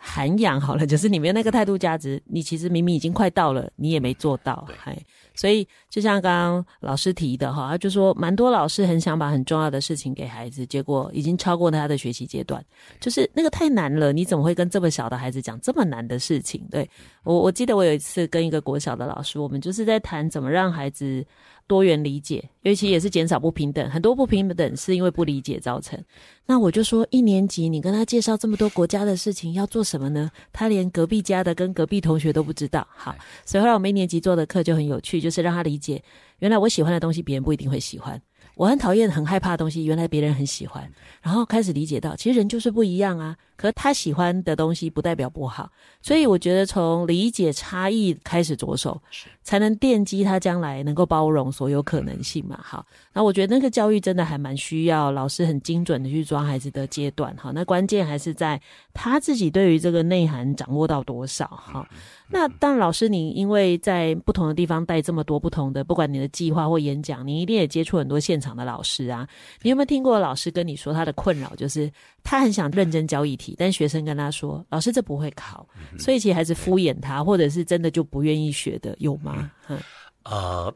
[0.00, 4.66] 涵养，好了，就是你没有那个态度价值，你其实明明已经快到了，你也没做到。
[4.78, 4.96] 嗨。
[5.34, 12.64] 所以，就像刚刚老师提的哈，他就说，蛮多老师很想把很重要的事情给孩子，结果已经超过他的学习阶段，
[13.00, 14.12] 就是那个太难了。
[14.12, 16.64] 你怎么会跟这么小的孩子讲这么难的事情？
[16.70, 16.88] 对，
[17.22, 21.24] 我，我记得我有一次跟一个国小的老师，我们就是在谈怎么让孩子。
[21.68, 23.88] 多元理解，尤其也是减少不平等。
[23.90, 26.02] 很多不平等是因为不理解造成。
[26.46, 30.30] 那我就说，一年级你跟他介绍这么多国家的事情，要做什么呢？
[30.52, 32.84] 他连隔壁家的跟隔壁同学都不知道。
[32.90, 36.02] 好，所以后来我们一年级做的课就很有趣，就是让他理解，
[36.38, 38.20] 原来我喜欢的东西别人不一定会喜欢。
[38.54, 40.90] 我很讨厌、很害怕的东西，原来别人很喜欢，
[41.22, 43.36] 然后开始理解到，其实人就是不一样啊。
[43.58, 45.68] 可他喜欢的东西不代表不好，
[46.00, 49.02] 所以我觉得从理解差异开始着手，
[49.42, 52.56] 才能奠基他将来能够包容所有可能性嘛。
[52.62, 57.36] 好，那我觉得那个教育真的还蛮需要老师很精准的去抓孩子的阶段。
[57.36, 58.62] 好，那关键还是在
[58.94, 61.48] 他自己对于这个内涵掌握到多少。
[61.48, 61.84] 好，
[62.28, 69.26] 那当然老师你因为在不同的地方带这么多不同的，不管你的计划或演讲，你一定也接触很多现场的老师啊。
[69.62, 71.90] 你有没有听过老师跟你说他的困扰，就是
[72.28, 73.54] 他很想认真教议题？
[73.56, 75.66] 但学生跟他说：“老师，这不会考。”
[75.98, 79.50] 所以其实还是敷衍他，或者是真的就不愿意学的，有吗？
[79.68, 79.80] 嗯，
[80.24, 80.74] 呃，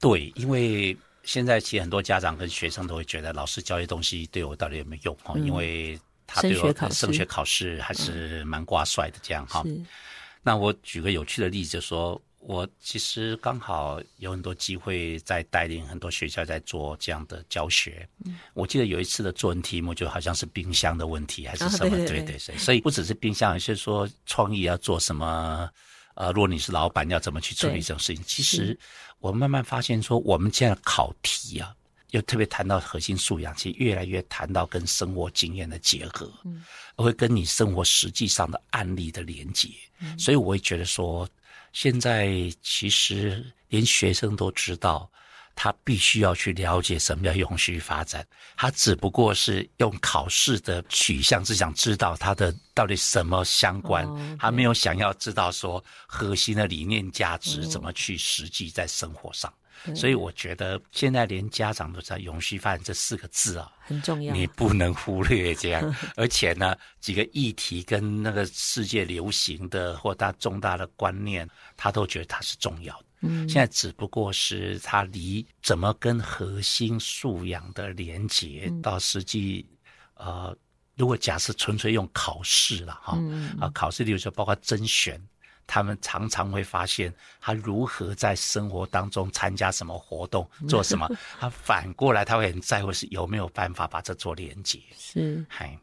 [0.00, 5.16] 对，因为现在其实很多家长跟学生都会觉得，老师教的东西对我到底有没有用？
[5.22, 9.64] 哈、嗯，因为他对我升学考试还是蛮挂帅的，这样哈。
[10.42, 12.20] 那我举个有趣的例子，就说。
[12.40, 18.08] 我其实刚好有很多机会在带领很多学校在做这样的教学。
[18.24, 21.86] 嗯，我记得有一次的作文题目就好像是冰箱的问题还是什么？
[21.86, 22.38] 哦、对，对，对。
[22.56, 25.68] 所以不只是冰箱，有些说创意要做什么？
[26.14, 28.24] 呃，如果你是老板，要怎么去处理这种事情？
[28.24, 28.78] 其实
[29.18, 31.74] 我慢慢发现说，我们现在考题啊，
[32.10, 36.64] 又特别谈到核心素养，其实越来越谈到跟生活经验的结合，嗯，
[36.96, 39.68] 会跟你生活实际上的案例的连接。
[40.00, 41.28] 嗯，所以我会觉得说。
[41.72, 42.30] 现在
[42.62, 45.10] 其实连学生都知道，
[45.54, 48.26] 他必须要去了解什么叫永续发展。
[48.56, 54.06] 他只不过是用考试的取向，是想知道他的到底什么相关，
[54.38, 59.52] 他没有想要知道说核心的理念价值怎么去实际在生活上。
[59.94, 65.94] 所以我觉得现在连家长都在“永续发展”这四个字啊，很重要，你不能忽略这样。
[66.16, 73.04] 而且呢，几个议题跟那个世界流行的或大重大的观念，他都觉得它是重要的。
[73.20, 79.66] 嗯，现在只不过是他离怎么跟核心素养的连接到实际，
[80.14, 80.56] 呃，
[80.96, 83.18] 如果假设纯粹用考试了哈，
[83.60, 85.20] 啊，考试例如说包括甄选。
[85.68, 91.08] 他们常常会发现，他如何在生活当中参加什么活动， 做什么。
[91.38, 94.80] 他反过来，他会很在乎是有没有办法把这做连接。
[94.96, 95.78] 是，嗨，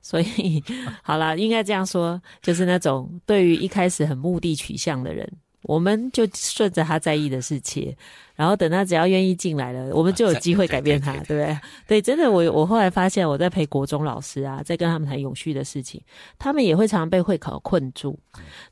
[0.00, 0.62] 所以
[1.02, 5.28] 好啦，应该这样说，就是那种对于一开始很目的取向的人。
[5.62, 7.94] 我们就顺着他在意的事情，
[8.34, 11.58] 然后等他只要愿意进来了，我们就有机会改变他，对不对？
[11.86, 16.02] 对，真的，我我后来发现，我在陪国中老师啊，在跟他们谈永续的事情，
[16.38, 18.18] 他们也会常常被会考困住。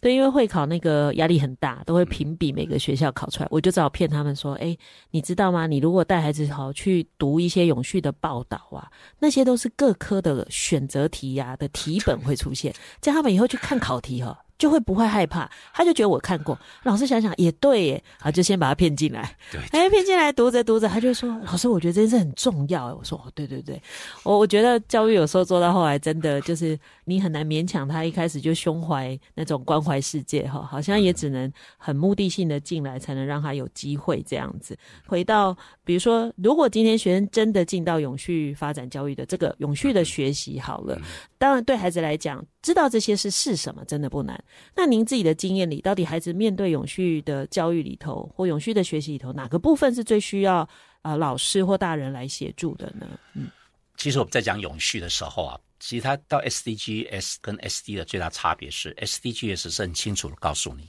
[0.01, 4.77] 对，因为会考那个压力很大，都会评比每个学校考出来，我就只好骗他们说：“哎，
[5.11, 5.67] 你知道吗？
[5.67, 16.57] 你如果带孩子好去读一些永续的报道啊，那些都是各科的选择题呀、啊、的题本会出现，这样他们以后去看考题哈。”就会不会害怕，他就觉得我看过。
[16.83, 19.35] 老师想想也对耶，啊，就先把他骗进来。
[19.51, 23.83] 对，哎，骗进来读着读着，他就说：“老师，我觉得这件事很重要。”我说：“哦，对对对，
[24.23, 34.77] 我我觉得教育有时候做到后来，真的就是你很难勉强他一开始就胸怀那种关怀世界哈，好像也只能很目的性的进来，才能让他有机会这样子。
[35.07, 41.01] 回到比如说，如果今天学生真的进到永续发展教育的这个永续的学习好了，
[41.39, 44.43] 当然对孩子来讲，知道这些是是什么，真的不难。
[44.77, 50.69] 那您自己的经验里，到底孩子面对永续的教育里头，或永续的学习里头，哪个部分是最需要
[51.03, 53.07] 啊、老师或大人来协助的呢？
[53.35, 53.49] 嗯，
[53.97, 60.87] 其实我们在讲永续的时候啊，其实它到 SDGs 跟 SD 的最大差别是，SDGs 是很清楚的告诉你，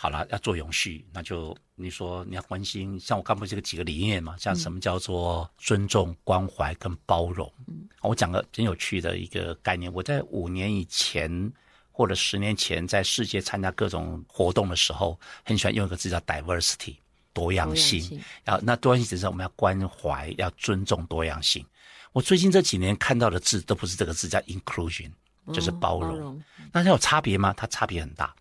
[0.00, 7.52] 好了，要做永续，那就你说你要关心，像我刚不是这个几个理念嘛，像什么叫做尊重、关怀跟包容。
[7.66, 11.52] 嗯，我讲个很有趣的一个概念，我在五年以前。
[11.90, 16.94] 或者十年前在世界参加各种活动的时候，很喜欢用一个字叫 diversity
[17.32, 18.22] 多样性。
[18.44, 21.66] 然后那多样性只是我们要关怀、要尊重多样性。
[22.12, 25.10] 我最近这几年看到的字都不是这个字，叫 inclusion，
[25.52, 26.10] 就是包容。
[26.10, 27.52] 哦、包容那它有差别吗？
[27.56, 28.32] 它差别很大。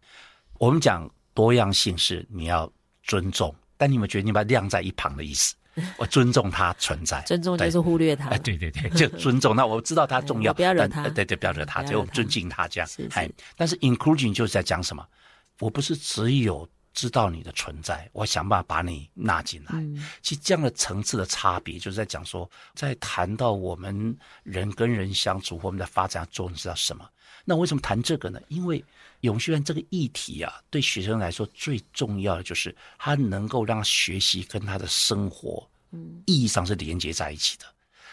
[0.60, 2.68] 我们讲多样性是你要
[3.04, 5.54] 尊重，但你有没有觉得你把它晾在一旁的意思？
[5.96, 8.30] 我尊重它存在，尊重就是忽略它。
[8.30, 9.56] 哎，对对对，就尊重。
[9.56, 11.08] 那我知道它重要， 不要惹它。
[11.10, 12.90] 对对，不要惹他，就我们尊敬它这样。
[13.12, 15.06] 哎，但是 inclusion 就是在讲什么？
[15.60, 19.76] 我不是只有知道你的存在，我想办法把你纳进来。
[20.24, 27.08] 其实这样的层次的差别，就是在讲说，在谈到我们人跟人相处，我们的发展，做你知道什么？
[27.46, 28.42] 那为什么谈这个呢？
[28.48, 28.84] 因为
[29.22, 37.66] 永续这个议题啊，对学生来说最重要的就是他能够让学习跟他的生活，嗯，意义上是连接在一起的。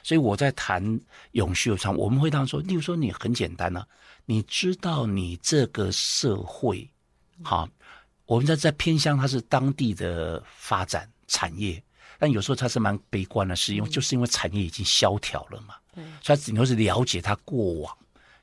[0.02, 1.00] 所以我在谈
[1.32, 3.88] 永续上，我们会这样说，例如说你很简单呢、啊，
[4.26, 6.86] 你知道你这个社会，
[7.42, 7.68] 好，
[8.26, 11.82] 我们在在偏乡，它是当地的发展产业，
[12.18, 15.74] 但有时候它是蛮悲观的，是因为就是因为产业已经萧条了嘛，
[16.22, 17.96] 所以只能是了解它过往。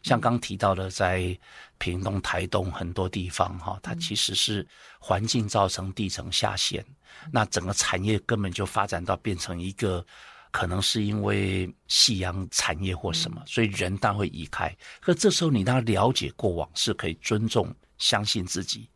[0.04, 1.38] 像刚提到的，在
[1.78, 4.68] 屏东、台东很多地方，哈，它其实是
[5.00, 6.86] 环境造成地层下陷，
[7.32, 10.06] 那整个产业根本就发展到变成一个，
[10.52, 14.76] 可能是因为夕阳产业或什么，所以人大会移开。
[15.00, 18.90] 可这时候你当了解过往，是可以尊重、相信自己，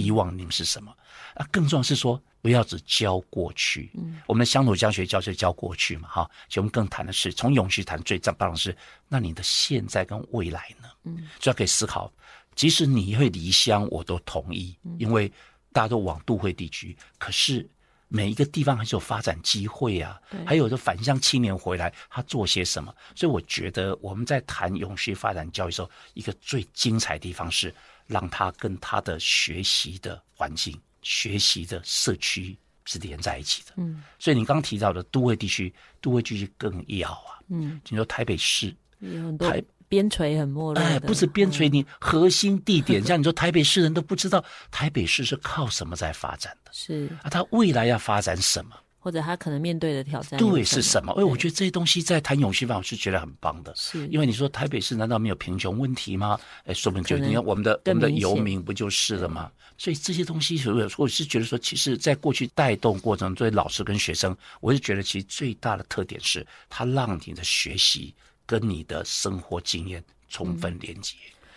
[0.00, 0.90] 遗忘你们是什么。
[1.34, 2.20] 啊，更重要是说。
[2.42, 6.30] 不要只教过去，嗯，我们的乡土教学教就教过去嘛，哈。
[6.48, 8.74] 其实我们更谈的是从永续谈最重要的是，
[9.08, 10.88] 那你的现在跟未来呢？
[11.04, 12.10] 嗯，就要可以思考，
[12.54, 15.30] 即使你会离乡，我都同意，因为
[15.70, 17.68] 大家都往都会地区，可是
[18.08, 20.18] 每一个地方还是有发展机会啊。
[20.30, 22.90] 对，还有的返乡青年回来，他做些什么？
[23.14, 27.74] 所以我觉得我们在谈永续发展教育的时候，一个最精彩的地方是
[28.10, 30.78] 让他跟他的学习的环境。
[31.02, 32.54] 学习的社区
[32.84, 39.50] 是连在一起的，嗯，所以你刚提到的都会地区，都会地区更要啊，嗯，你说台北市有很多
[39.88, 47.08] 边陲很没落，哎，不是边陲，你核心地点，像你说台北市人都不知道台北市是靠什么在发展的，是。
[47.22, 48.76] 啊，它未来要发展什么？
[49.02, 51.10] 或者他可能面对的挑战，对是什么？
[51.14, 53.72] 哎，我觉得这些东西在谈永续方，我是觉得很棒的。
[53.74, 56.38] 是因为你说台北市难道没有贫穷问题吗？
[56.66, 59.50] 哎，说不定就你看我们的我们的游民不就是了吗？
[59.78, 71.14] 所以这些东西，我我是觉得说，其实在过去带动过程中，作为老师跟学生，我是觉得其实最大的特点是，它让你的学习跟你的生活经验充分连接。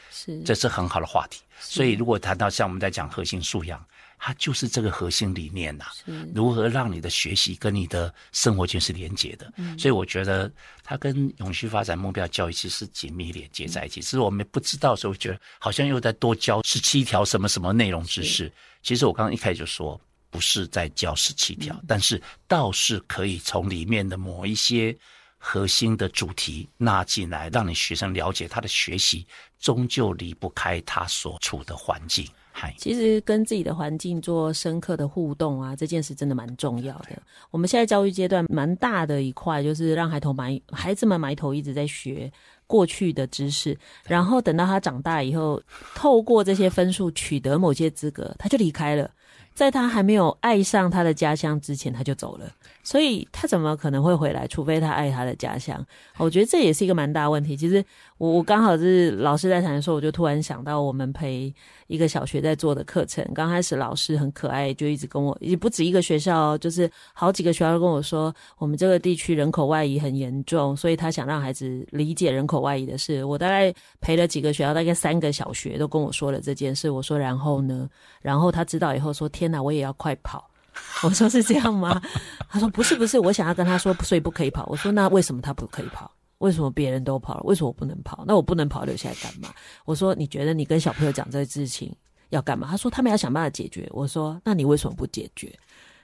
[0.09, 1.41] 是，这是很好的话题。
[1.59, 3.85] 所以如果谈到像我们在讲核心素养。
[4.25, 5.91] 它就是这个核心理念呐、啊，
[6.33, 9.51] 如何让你的学习跟你的生活圈是连接的。
[9.57, 10.49] 嗯、所以我觉得
[10.81, 13.99] 它跟永续发展目标教育其实是紧密连接在一起。
[13.99, 18.49] 只是我们不知道的时候，觉得好像又在多教十七条什么什么内容知识。
[18.81, 19.99] 其实我刚刚一开始就说，
[20.29, 24.97] 不是在教十七条，但是倒是可以从里面的某一些
[25.45, 29.27] 核心的主题纳进来，让你学生了解他的学习
[29.59, 32.25] 终究离不开他所处的环境。
[32.53, 37.21] 嗨其实跟自己的环境做深刻的互动啊，这件事真的蛮重要的。
[37.51, 42.31] 我们现在教育阶段蛮大的一块，就是让孩童埋孩子们埋头一直在学
[42.65, 45.61] 过去的知识，然后等到他长大以后，
[45.93, 49.11] 透过这些分数取得某些资格，他就离开了。
[49.53, 52.49] 在他还没有爱上他的家乡之前，他就走了。
[52.83, 54.45] 所以他怎么可能会回来？
[54.47, 55.83] 除非他爱他的家乡。
[56.17, 57.55] 我觉得这也是一个蛮大问题。
[57.55, 57.83] 其实
[58.17, 61.53] 我我刚好是老师在谈的时候，我就突然想到，我们陪
[61.87, 63.25] 一个小学在做的课程。
[63.33, 73.23] 刚开始老师很可爱，就一直跟我，也不止一个学校，就是好几个学校都跟我说，我们这个地区人口外移很严重，所以他想让孩子理解人口外移的事。
[73.23, 76.89] 我大概陪了几个学校，大概三个小学都跟我说了这件事。
[76.89, 77.89] 我说然后呢？
[78.21, 80.49] 然后他知道以后说，天哪，我也要快跑。
[81.03, 82.01] 我说是这样吗？
[82.49, 84.65] 他说不是不是，我想要跟他说，所以不可以跑。
[84.67, 86.11] 我说那为什么他不可以跑？
[86.39, 87.43] 为什么别人都跑了？
[87.43, 88.23] 为什么我不能跑？
[88.27, 89.49] 那我不能跑，留下来干嘛？
[89.85, 91.95] 我说你觉得你跟小朋友讲这个事情
[92.29, 92.67] 要干嘛？
[92.69, 93.87] 他说他们要想办法解决。
[93.91, 95.57] 我说那你为什么不解决？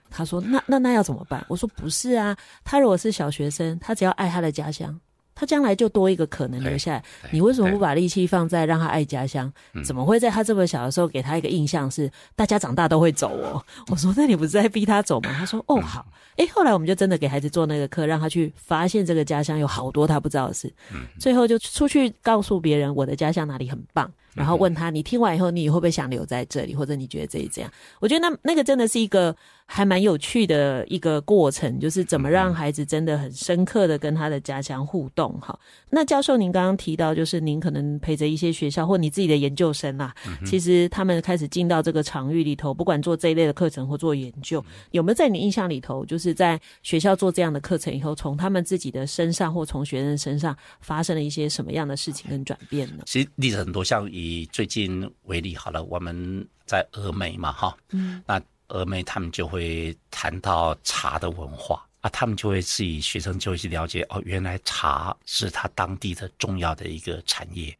[0.09, 1.45] 他说那那那要怎么办？
[1.49, 4.99] 我说不是啊，他如果是小学生，他只要爱他的家乡。
[5.39, 7.03] 他将来就多一个可能留下来。
[7.31, 9.49] 你为什么不把力气放在让他爱家乡？
[9.85, 13.63] 怎么会在他这么小的时候给他一个印象是大家长大都会走哦？
[13.89, 15.33] 我说那你不是在逼他走吗？
[15.33, 16.05] 他说哦好。
[16.35, 20.71] 诶，后来我们就真的给孩子做那个课，让他去发现这个家乡有好多他不知道的事。
[21.17, 24.11] 最后就出去告诉别人我的家乡哪里很棒。
[24.33, 27.71] 然后问他，你听完以后，你会不会想留在这里，或者你觉得这里这样？
[27.99, 35.33] 我觉得那那个真的是一个还蛮有趣的一个过程，就是怎么让孩子真的很深刻的跟他的家乡互动。
[35.41, 35.57] 哈，
[35.89, 40.13] 那教授您刚刚提到，就是您可能陪着一些学校或你自己的研究生啊，
[40.45, 53.03] 其实他们开始进到这个场域里头，不管做这一类的课程或做研究，有没有在你印象里头，就是在学校做这样的课程以后，从他们自己的身上或从学生身上发生了一些什么样的事情跟转变呢？
[53.05, 54.07] 其实例子很多，像。
[54.19, 67.75] 以最近为例好了，我们在峨眉嘛，哈，嗯，那峨眉他们就会谈到茶的文化啊，他们就会自己学生就会去了解哦，原来茶是他当地的重要的一个产业。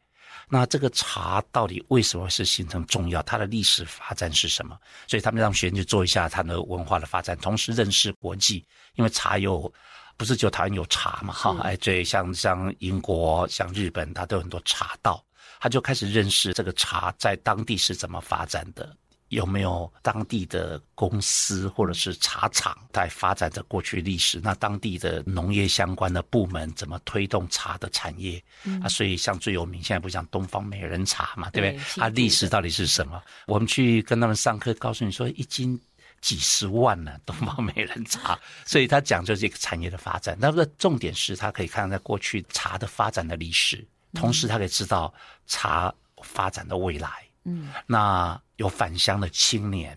[0.52, 3.22] 那这个茶到底为什么是形成重要？
[3.22, 4.76] 它的历史发展是什么？
[5.06, 8.64] 所以他们让学生去做一下它的文化的发展，同时认识国际，
[8.96, 9.72] 因为茶有
[10.16, 15.24] 不是只有台湾有茶嘛，哈，哎，对，像像英国、像日本，它都有很多茶道。
[15.60, 18.96] 他就开始认识这个茶在当地是怎么发展的。
[19.28, 24.40] 有没有当地的公司或者是茶厂在发展着过去历史？
[24.42, 28.42] 那当地的农业相关的部门怎么推动茶的产业？
[28.64, 31.84] 嗯、啊，所以像最有名现在不讲东方美人茶嘛，对不对？
[31.94, 33.22] 它历史到底是什么？
[33.46, 35.80] 我们去跟他们上课，告诉你说一斤
[36.20, 38.36] 几十万呢，东方美人茶。
[38.66, 40.36] 所以他讲就是一个产业的发展。
[40.40, 45.12] 那个重点是他可以看到在过去茶的发展的历史，同时他可以知道
[45.46, 47.10] 茶发展的未来。
[47.44, 48.40] 嗯，那。
[48.60, 49.96] 有返乡的青年，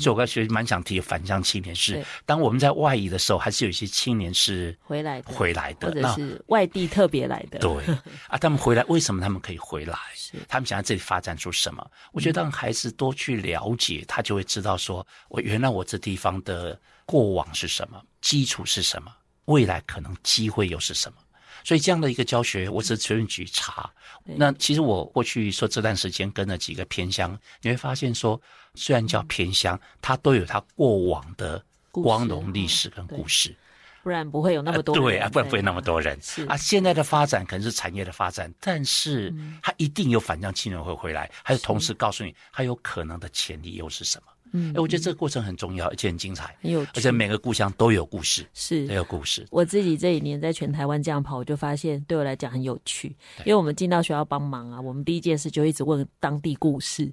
[0.00, 7.60] 所以我刚才蛮想提返乡青年是，当我们在外移的时候，还是有一些青年是回来的，回来的，或者是外地特别来的。
[7.60, 7.84] 对
[8.26, 9.96] 啊，他们回来为什么他们可以回来？
[10.16, 11.88] 是他们想在这里发展出什么？
[12.10, 16.76] 我觉得让孩子多去了解，他就会知道说，我原来我这地方的
[17.06, 21.18] 过往是什么，基础是什么，未来可能机会又是什么。
[21.64, 23.90] 所以这样的一个教学，我只是随便举茶。
[24.24, 28.40] 那其实我过去说这段时间跟了几个偏乡，你会发现说，
[28.74, 33.54] 虽然叫偏乡，它都有它过往的光荣历史跟故事，
[34.02, 35.04] 不然不会有那么多人。
[35.04, 36.18] 对啊，不然不会那么多人。
[36.46, 44.32] 啊，现在的发展可能是产业的发展，但是它一定有反向青年会回来，还有同时告诉你，它有可能的潜力又是什么？
[44.52, 49.46] 嗯，哎，我觉得这个过程很重要，而且很精彩，很有趣，而且每个故乡都有故事，是都有故事。
[49.50, 53.08] 我自己这一年在全台湾这样跑，我就发现对我来讲很有趣，
[53.40, 57.10] 因为我们进到学校帮忙啊，我们第一件事就一直问当地故事，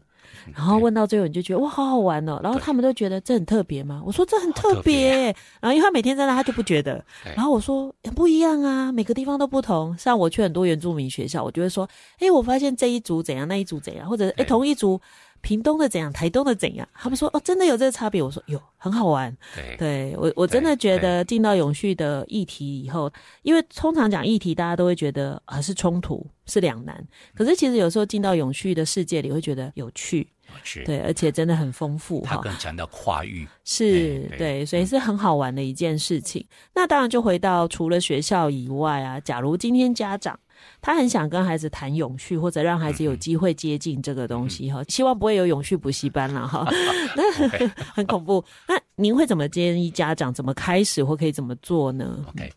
[0.53, 4.01] 然后问到最后你就觉得哇，好好玩哦，然后他们都觉得这很特别吗？
[4.05, 9.97] 我说这很特别，然后因为他每天在那，他就不觉得，然后我说不一样啊，每个地方都不同。
[9.97, 11.87] 像我去很多原住民学校，我就会说，
[12.19, 14.99] 哎，我发现这一组怎样，那一组怎样，或者哎同一组。
[15.41, 16.87] 屏东的怎样，台东的怎样？
[16.93, 18.21] 他们说哦，真的有这个差别。
[18.21, 19.35] 我说哟，很好玩。
[19.55, 23.11] 对，对我我真的觉得进到永续的议题以后，
[23.41, 27.05] 因为通常讲议题，大家都会觉得啊是冲突，是两难。
[27.33, 32.21] 可是其实有时候进到永续的世界里，会觉得有趣，有趣，对，而且真的很丰富。
[32.25, 36.45] 他更强调跨域，是对，对，所以是很好玩的一件事情。
[36.75, 40.39] 那当然就回到除了学校以外啊，假如今天家长。
[40.81, 46.65] 他很想跟孩子谈永续，或者让孩子有机会接近这个东西哈，希望不会有永续补习班了哈，
[47.15, 48.43] 那很恐怖。
[48.67, 52.51] 那您会怎么建议家长怎么开始或可以怎么做呢？OK，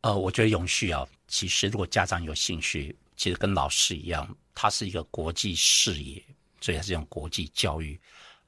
[0.00, 6.22] 呃，我觉得永续啊，其实如果家长有兴趣，其实跟老师一样，它是一个国际视野，
[6.60, 7.98] 所以它是用国际教育。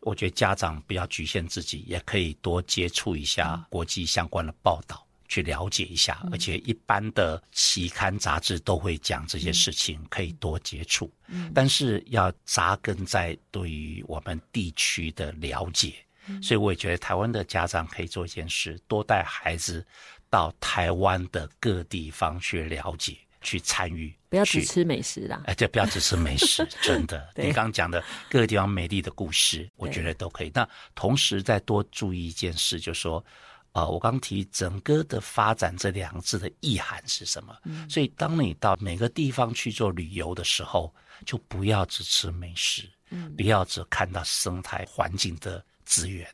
[0.01, 5.07] 我觉得家长不要局限自己，也可以多接触一下国际相关的报道。
[5.31, 11.09] 去了解一下，而且一般的期刊杂志都会讲这些事情，可以多接触。
[11.29, 15.95] 嗯，但是要扎根在对于我们地区的了解，
[16.43, 19.87] 所以我也觉得台湾的家长可以做一件事，多带孩子
[20.29, 24.13] 到台湾的各地方去了解、去参与。
[24.31, 27.33] 不要只吃美食啦，哎，对，不要只吃美食， 真的。
[27.37, 30.51] 你刚刚讲的各个地方美丽的故事，我觉得都可以。
[30.53, 33.25] 那同时再多注意一件事，就是说。
[33.73, 37.57] 啊、呃，我刚提整个的发展这两个字的意涵是什么？
[37.65, 40.93] 嗯、所以当你到每个地方去做旅游的时候，
[41.25, 46.29] 就不要只吃美食，嗯，不要只看到生态环境的资源。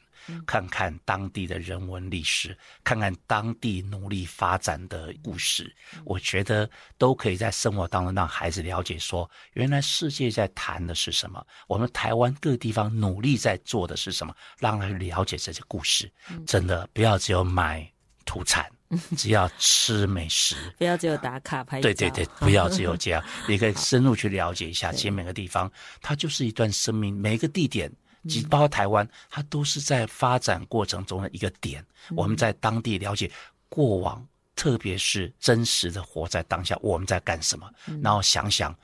[0.47, 5.75] 看看当地的人文历史，看看当地努力发展的故事，
[6.05, 6.69] 我觉得
[6.99, 16.11] 都可以在生活当中让孩子了解说，原来世界在谈的是什么，我们台湾各地方努力在做的是什么，让他了解这些故事。
[16.47, 17.89] 真的不要只有买
[18.25, 18.71] 土产，
[19.17, 21.83] 只要吃美食，不要只有打卡拍照。
[21.83, 25.71] 对对对，不要只有这样， 你可以深入去了解一下，其实每个地方
[26.01, 27.91] 它就是一段生命，每一个地点。
[28.29, 31.85] 即包括台湾，它都是在发展过程中的一个点。
[32.15, 33.31] 我们在当地了解
[33.69, 34.25] 过往，
[34.55, 37.69] 特别是真实的活在当下，我们在干什么，
[38.03, 38.75] 然后想想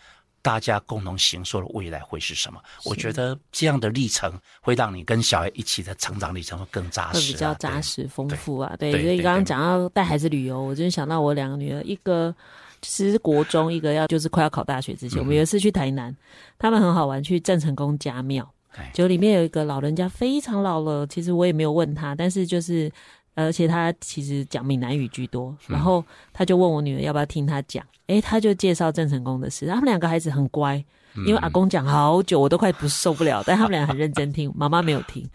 [0.43, 2.61] 大家共同行说的未来会是什么。
[2.84, 8.74] 我觉得这样的历程会让你跟小孩一起的成长历程会更扎实，会比较扎实丰富啊。
[8.78, 12.34] 对，所以刚刚讲到带孩子旅游，我就想到我两个女儿，一个
[12.80, 16.14] 其实国中，一个要就是快要考大学之前，我们有一次去台南，
[16.59, 18.53] 他们很好玩，去郑成功家庙。
[18.92, 21.06] 就里面有一个老人家，非常老了。
[21.06, 22.90] 其实我也没有问他，但是就是，
[23.34, 25.56] 而且他其实讲闽南语居多。
[25.66, 29.66] 然后他就问我女儿要不要听他讲，诶，他就介绍郑成功的事。
[29.66, 30.82] 他们两个孩子很乖，
[31.26, 33.42] 因为阿公讲好久，我都快不受不了。
[33.46, 35.28] 但他们俩很认真听， 妈妈没有听。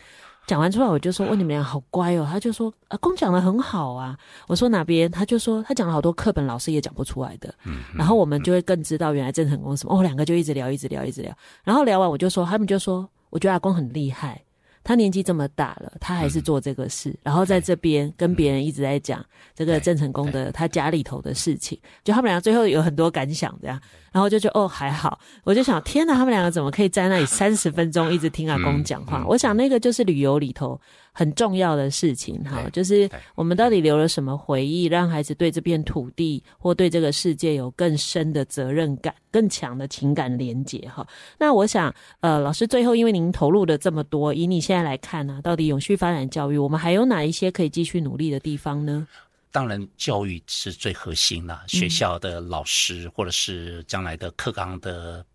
[0.48, 4.18] 讲完出来，我就说：“哦，你们俩好乖哦。”他就说：“阿公讲的很好啊。”
[4.48, 7.54] 我说：“哪边？”他就说：“他讲了好多课本老师也讲不出来的。”
[7.94, 9.94] 然后我们就会更知道原来郑成功什么。
[9.94, 11.36] 哦，两个就一直聊，一直聊，一直聊。
[11.66, 13.10] 然后聊完，我就说，他们就说。
[13.30, 14.42] 我觉得阿公很厉害，
[14.84, 19.24] 他年纪这么大了，他还是做这个事，嗯、然后在这边跟别人一直在讲
[19.54, 23.80] 这个郑成功的他家里头的事情，就他们两个最后有很多感想这样，
[24.12, 29.26] 然后就觉得哦还好，我就想天哪，他们两个怎么可以在那里三十分钟一直听阿公讲话？
[29.28, 30.80] 我想那个就是旅游里头。
[31.18, 41.08] 很重要的事情哈，就是我们到底留了什么回忆，让孩子对这片土地或对这个世界有更深的责任感、更强的情感连结哈。
[41.40, 49.08] 那我想，呃，老师最后因为您投入了这么多，以你现在来看呢、啊，到底永续发展教育，我们还有哪一些可以继续努力的地方呢？
[49.52, 55.26] 当然，教育是最核心的，学校的老师或者是将来的课纲的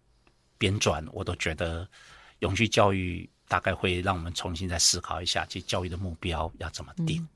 [0.58, 1.84] 编撰，我都觉得
[2.38, 3.28] 永续教育。
[3.52, 7.28] 大概会让我们重新再思考一下，这教育的目标要怎么定，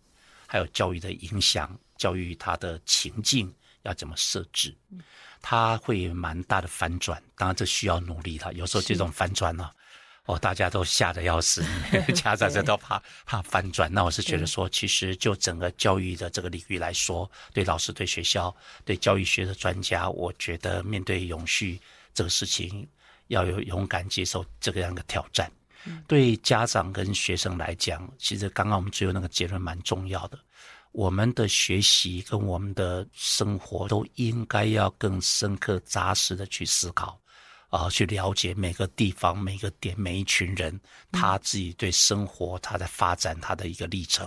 [0.46, 4.74] 还有教育的影响，教育它的情境要怎么设置，
[5.42, 7.22] 它会蛮大的反转。
[7.36, 8.50] 当然，这需要努力了。
[8.54, 9.70] 有时候这种反转呢，
[10.24, 11.62] 哦，大家都吓得要死，
[12.16, 13.92] 家长这都怕怕翻转。
[13.92, 18.56] 那我是觉得说，其实就整个教育的这个领域来说，对老师、对学校、
[18.86, 21.78] 对教育学的专家，我觉得面对永续
[22.14, 22.88] 这个事情，
[23.26, 25.52] 要有勇敢接受这个样的挑战。
[26.06, 30.38] 对家长跟学生来讲，其实刚刚我们最后那个结论蛮重要的。
[30.92, 37.20] 我们的学习跟我们的生活都应该要更深刻、扎实的去思考，
[37.68, 40.80] 啊，去了解每个地方、每个点、每一群人
[41.12, 44.26] 他自己对生活、他在发展他的一个历程，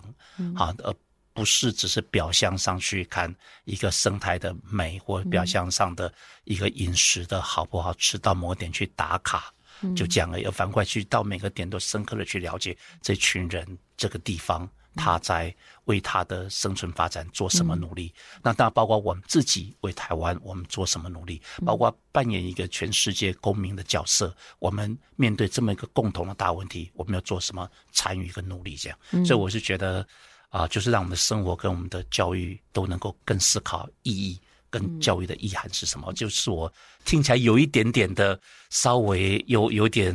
[0.56, 0.94] 啊，而
[1.34, 3.34] 不是只是表象上去看
[3.64, 9.52] 一个生态的美，或表象上的一个饮食的好不好吃，到某点去打卡。
[9.96, 15.54] 就这样而已，而反过来去到每个点都深刻的去了解这群人、这个地方，他在
[15.86, 18.14] 为他的生存发展做什么努力。
[18.36, 24.36] 嗯、那当然包括我们自己为台湾，我们做什么努力，包括扮演一个全世界公民的角色。
[24.60, 28.76] 我们面对这么一个共同的大问题，我们要做什么参与跟努力？
[28.76, 30.02] 这样，嗯、所以我是觉得
[30.50, 34.40] 啊、呃，就是让我们的生活跟我们的教育都能够更思考意义。
[34.70, 36.08] 跟教育的意涵是什么？
[36.10, 36.72] 嗯、就是我
[37.06, 38.40] 听起来有一点点的，
[38.70, 40.14] 稍微有有点，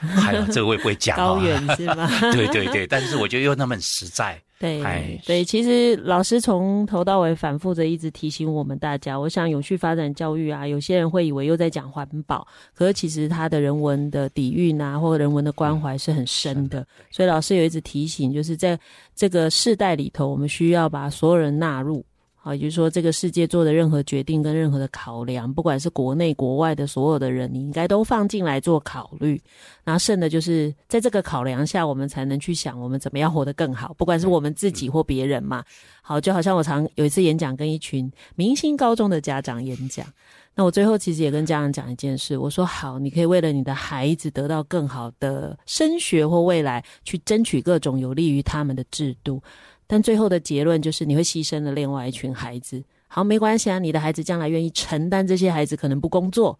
[0.00, 1.16] 还有这个会不会讲？
[1.18, 2.08] 高远是吗？
[2.32, 4.40] 对对对，但是我觉得又那么实在。
[4.58, 9.18] 对，唉对，其实老师从头到尾反复的一直提醒我们大家。
[9.18, 16.80] 我想永续发展教育啊，有些人会以为又在讲环保，可是其实他的人文的底蕴啊，或人文的关怀是很深的。
[16.80, 18.78] 嗯、所以老师有一直提醒，就是在
[19.16, 22.04] 这个世代里头，我们需要把所有人纳入。
[22.42, 29.38] 好，也就是说，这个世界做的任何决定跟任何的考量，不管是国内国外的所有的人，你应该都放进来做考虑。
[29.84, 35.62] 然后剩的就是在这个考量下，我们才能去想我们怎么样活得更好，不管是我们自己或别人嘛。
[36.00, 40.06] 好，就好像我常有一次演讲，跟一群明星高中的家长演讲，
[40.54, 49.42] 那我最后其实也跟家长讲一件事，我说好，你可以为了你的孩子得到更好的升学或未来，去争取各种有利于他们的制度。
[49.90, 52.80] 但最后的结论就是你会牺牲了另外一群孩子。
[53.08, 56.56] 好，没关系啊，你的孩子将来愿意承担这些孩子可能不工作，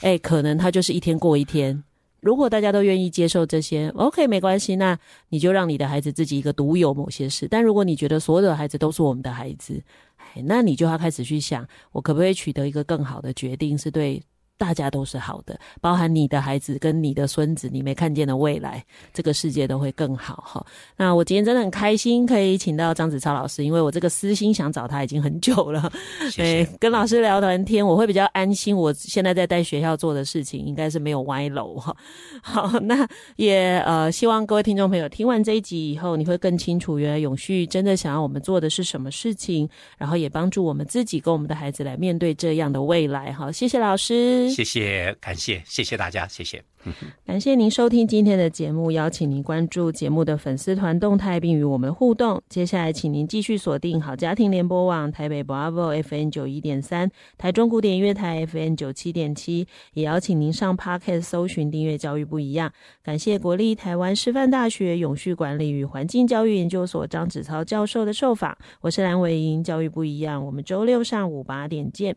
[0.00, 1.84] 诶，可能他就是一天过一天。
[2.18, 7.46] 如果大家都愿意接受这些，OK，没关系，那你就让你的孩子自己一个独有某些事。
[7.48, 9.80] 但如果你觉得所有的孩子都是我们的孩子，
[10.16, 14.20] 哎，那你就要开始去想，我可不可以取得一个更好的决定，是对。
[14.62, 18.80] 大家都是好的，包含你的孩子跟你的孙子，你没看见的未来，
[19.12, 20.64] 这个世界都会更好哈。
[20.96, 25.90] 那我今天真的很开心，可以请到张子超老师，因为我这个私心想找他已经很久了。
[26.30, 26.68] 谢谢。
[26.78, 28.76] 跟老师聊完天，我会比较安心。
[28.76, 31.96] 我现在在带学校做的事情，应该是没有歪楼哈。
[32.40, 33.04] 好，那
[33.34, 43.32] 也呃，希望各位听众朋友听完这一集以后，你会更清楚，原来永续真的想要我们做的是什么事情，然后也帮助我们自己跟我们的孩子来面对这样的未来。
[43.32, 44.51] 哈，谢谢老师。
[44.54, 46.62] 谢谢，感谢，谢谢大家，谢谢。
[47.24, 52.42] 感谢您收听今天的节目，邀请您关注节目的粉丝团动态，并与我们互动。
[52.48, 62.72] 接下来，请您继续锁定好家庭联播网台北 Bravo FM 九一点三，台中古典乐台 FM 九七点七，也邀请您上 Pocket 搜寻订阅教育不一样。
[63.04, 68.58] 感谢国立台湾师范大学永续管理与环境教育研究所张子超教授的受访。
[68.80, 72.16] 我是蓝伟莹，教育不一样，我们周六上午八点见。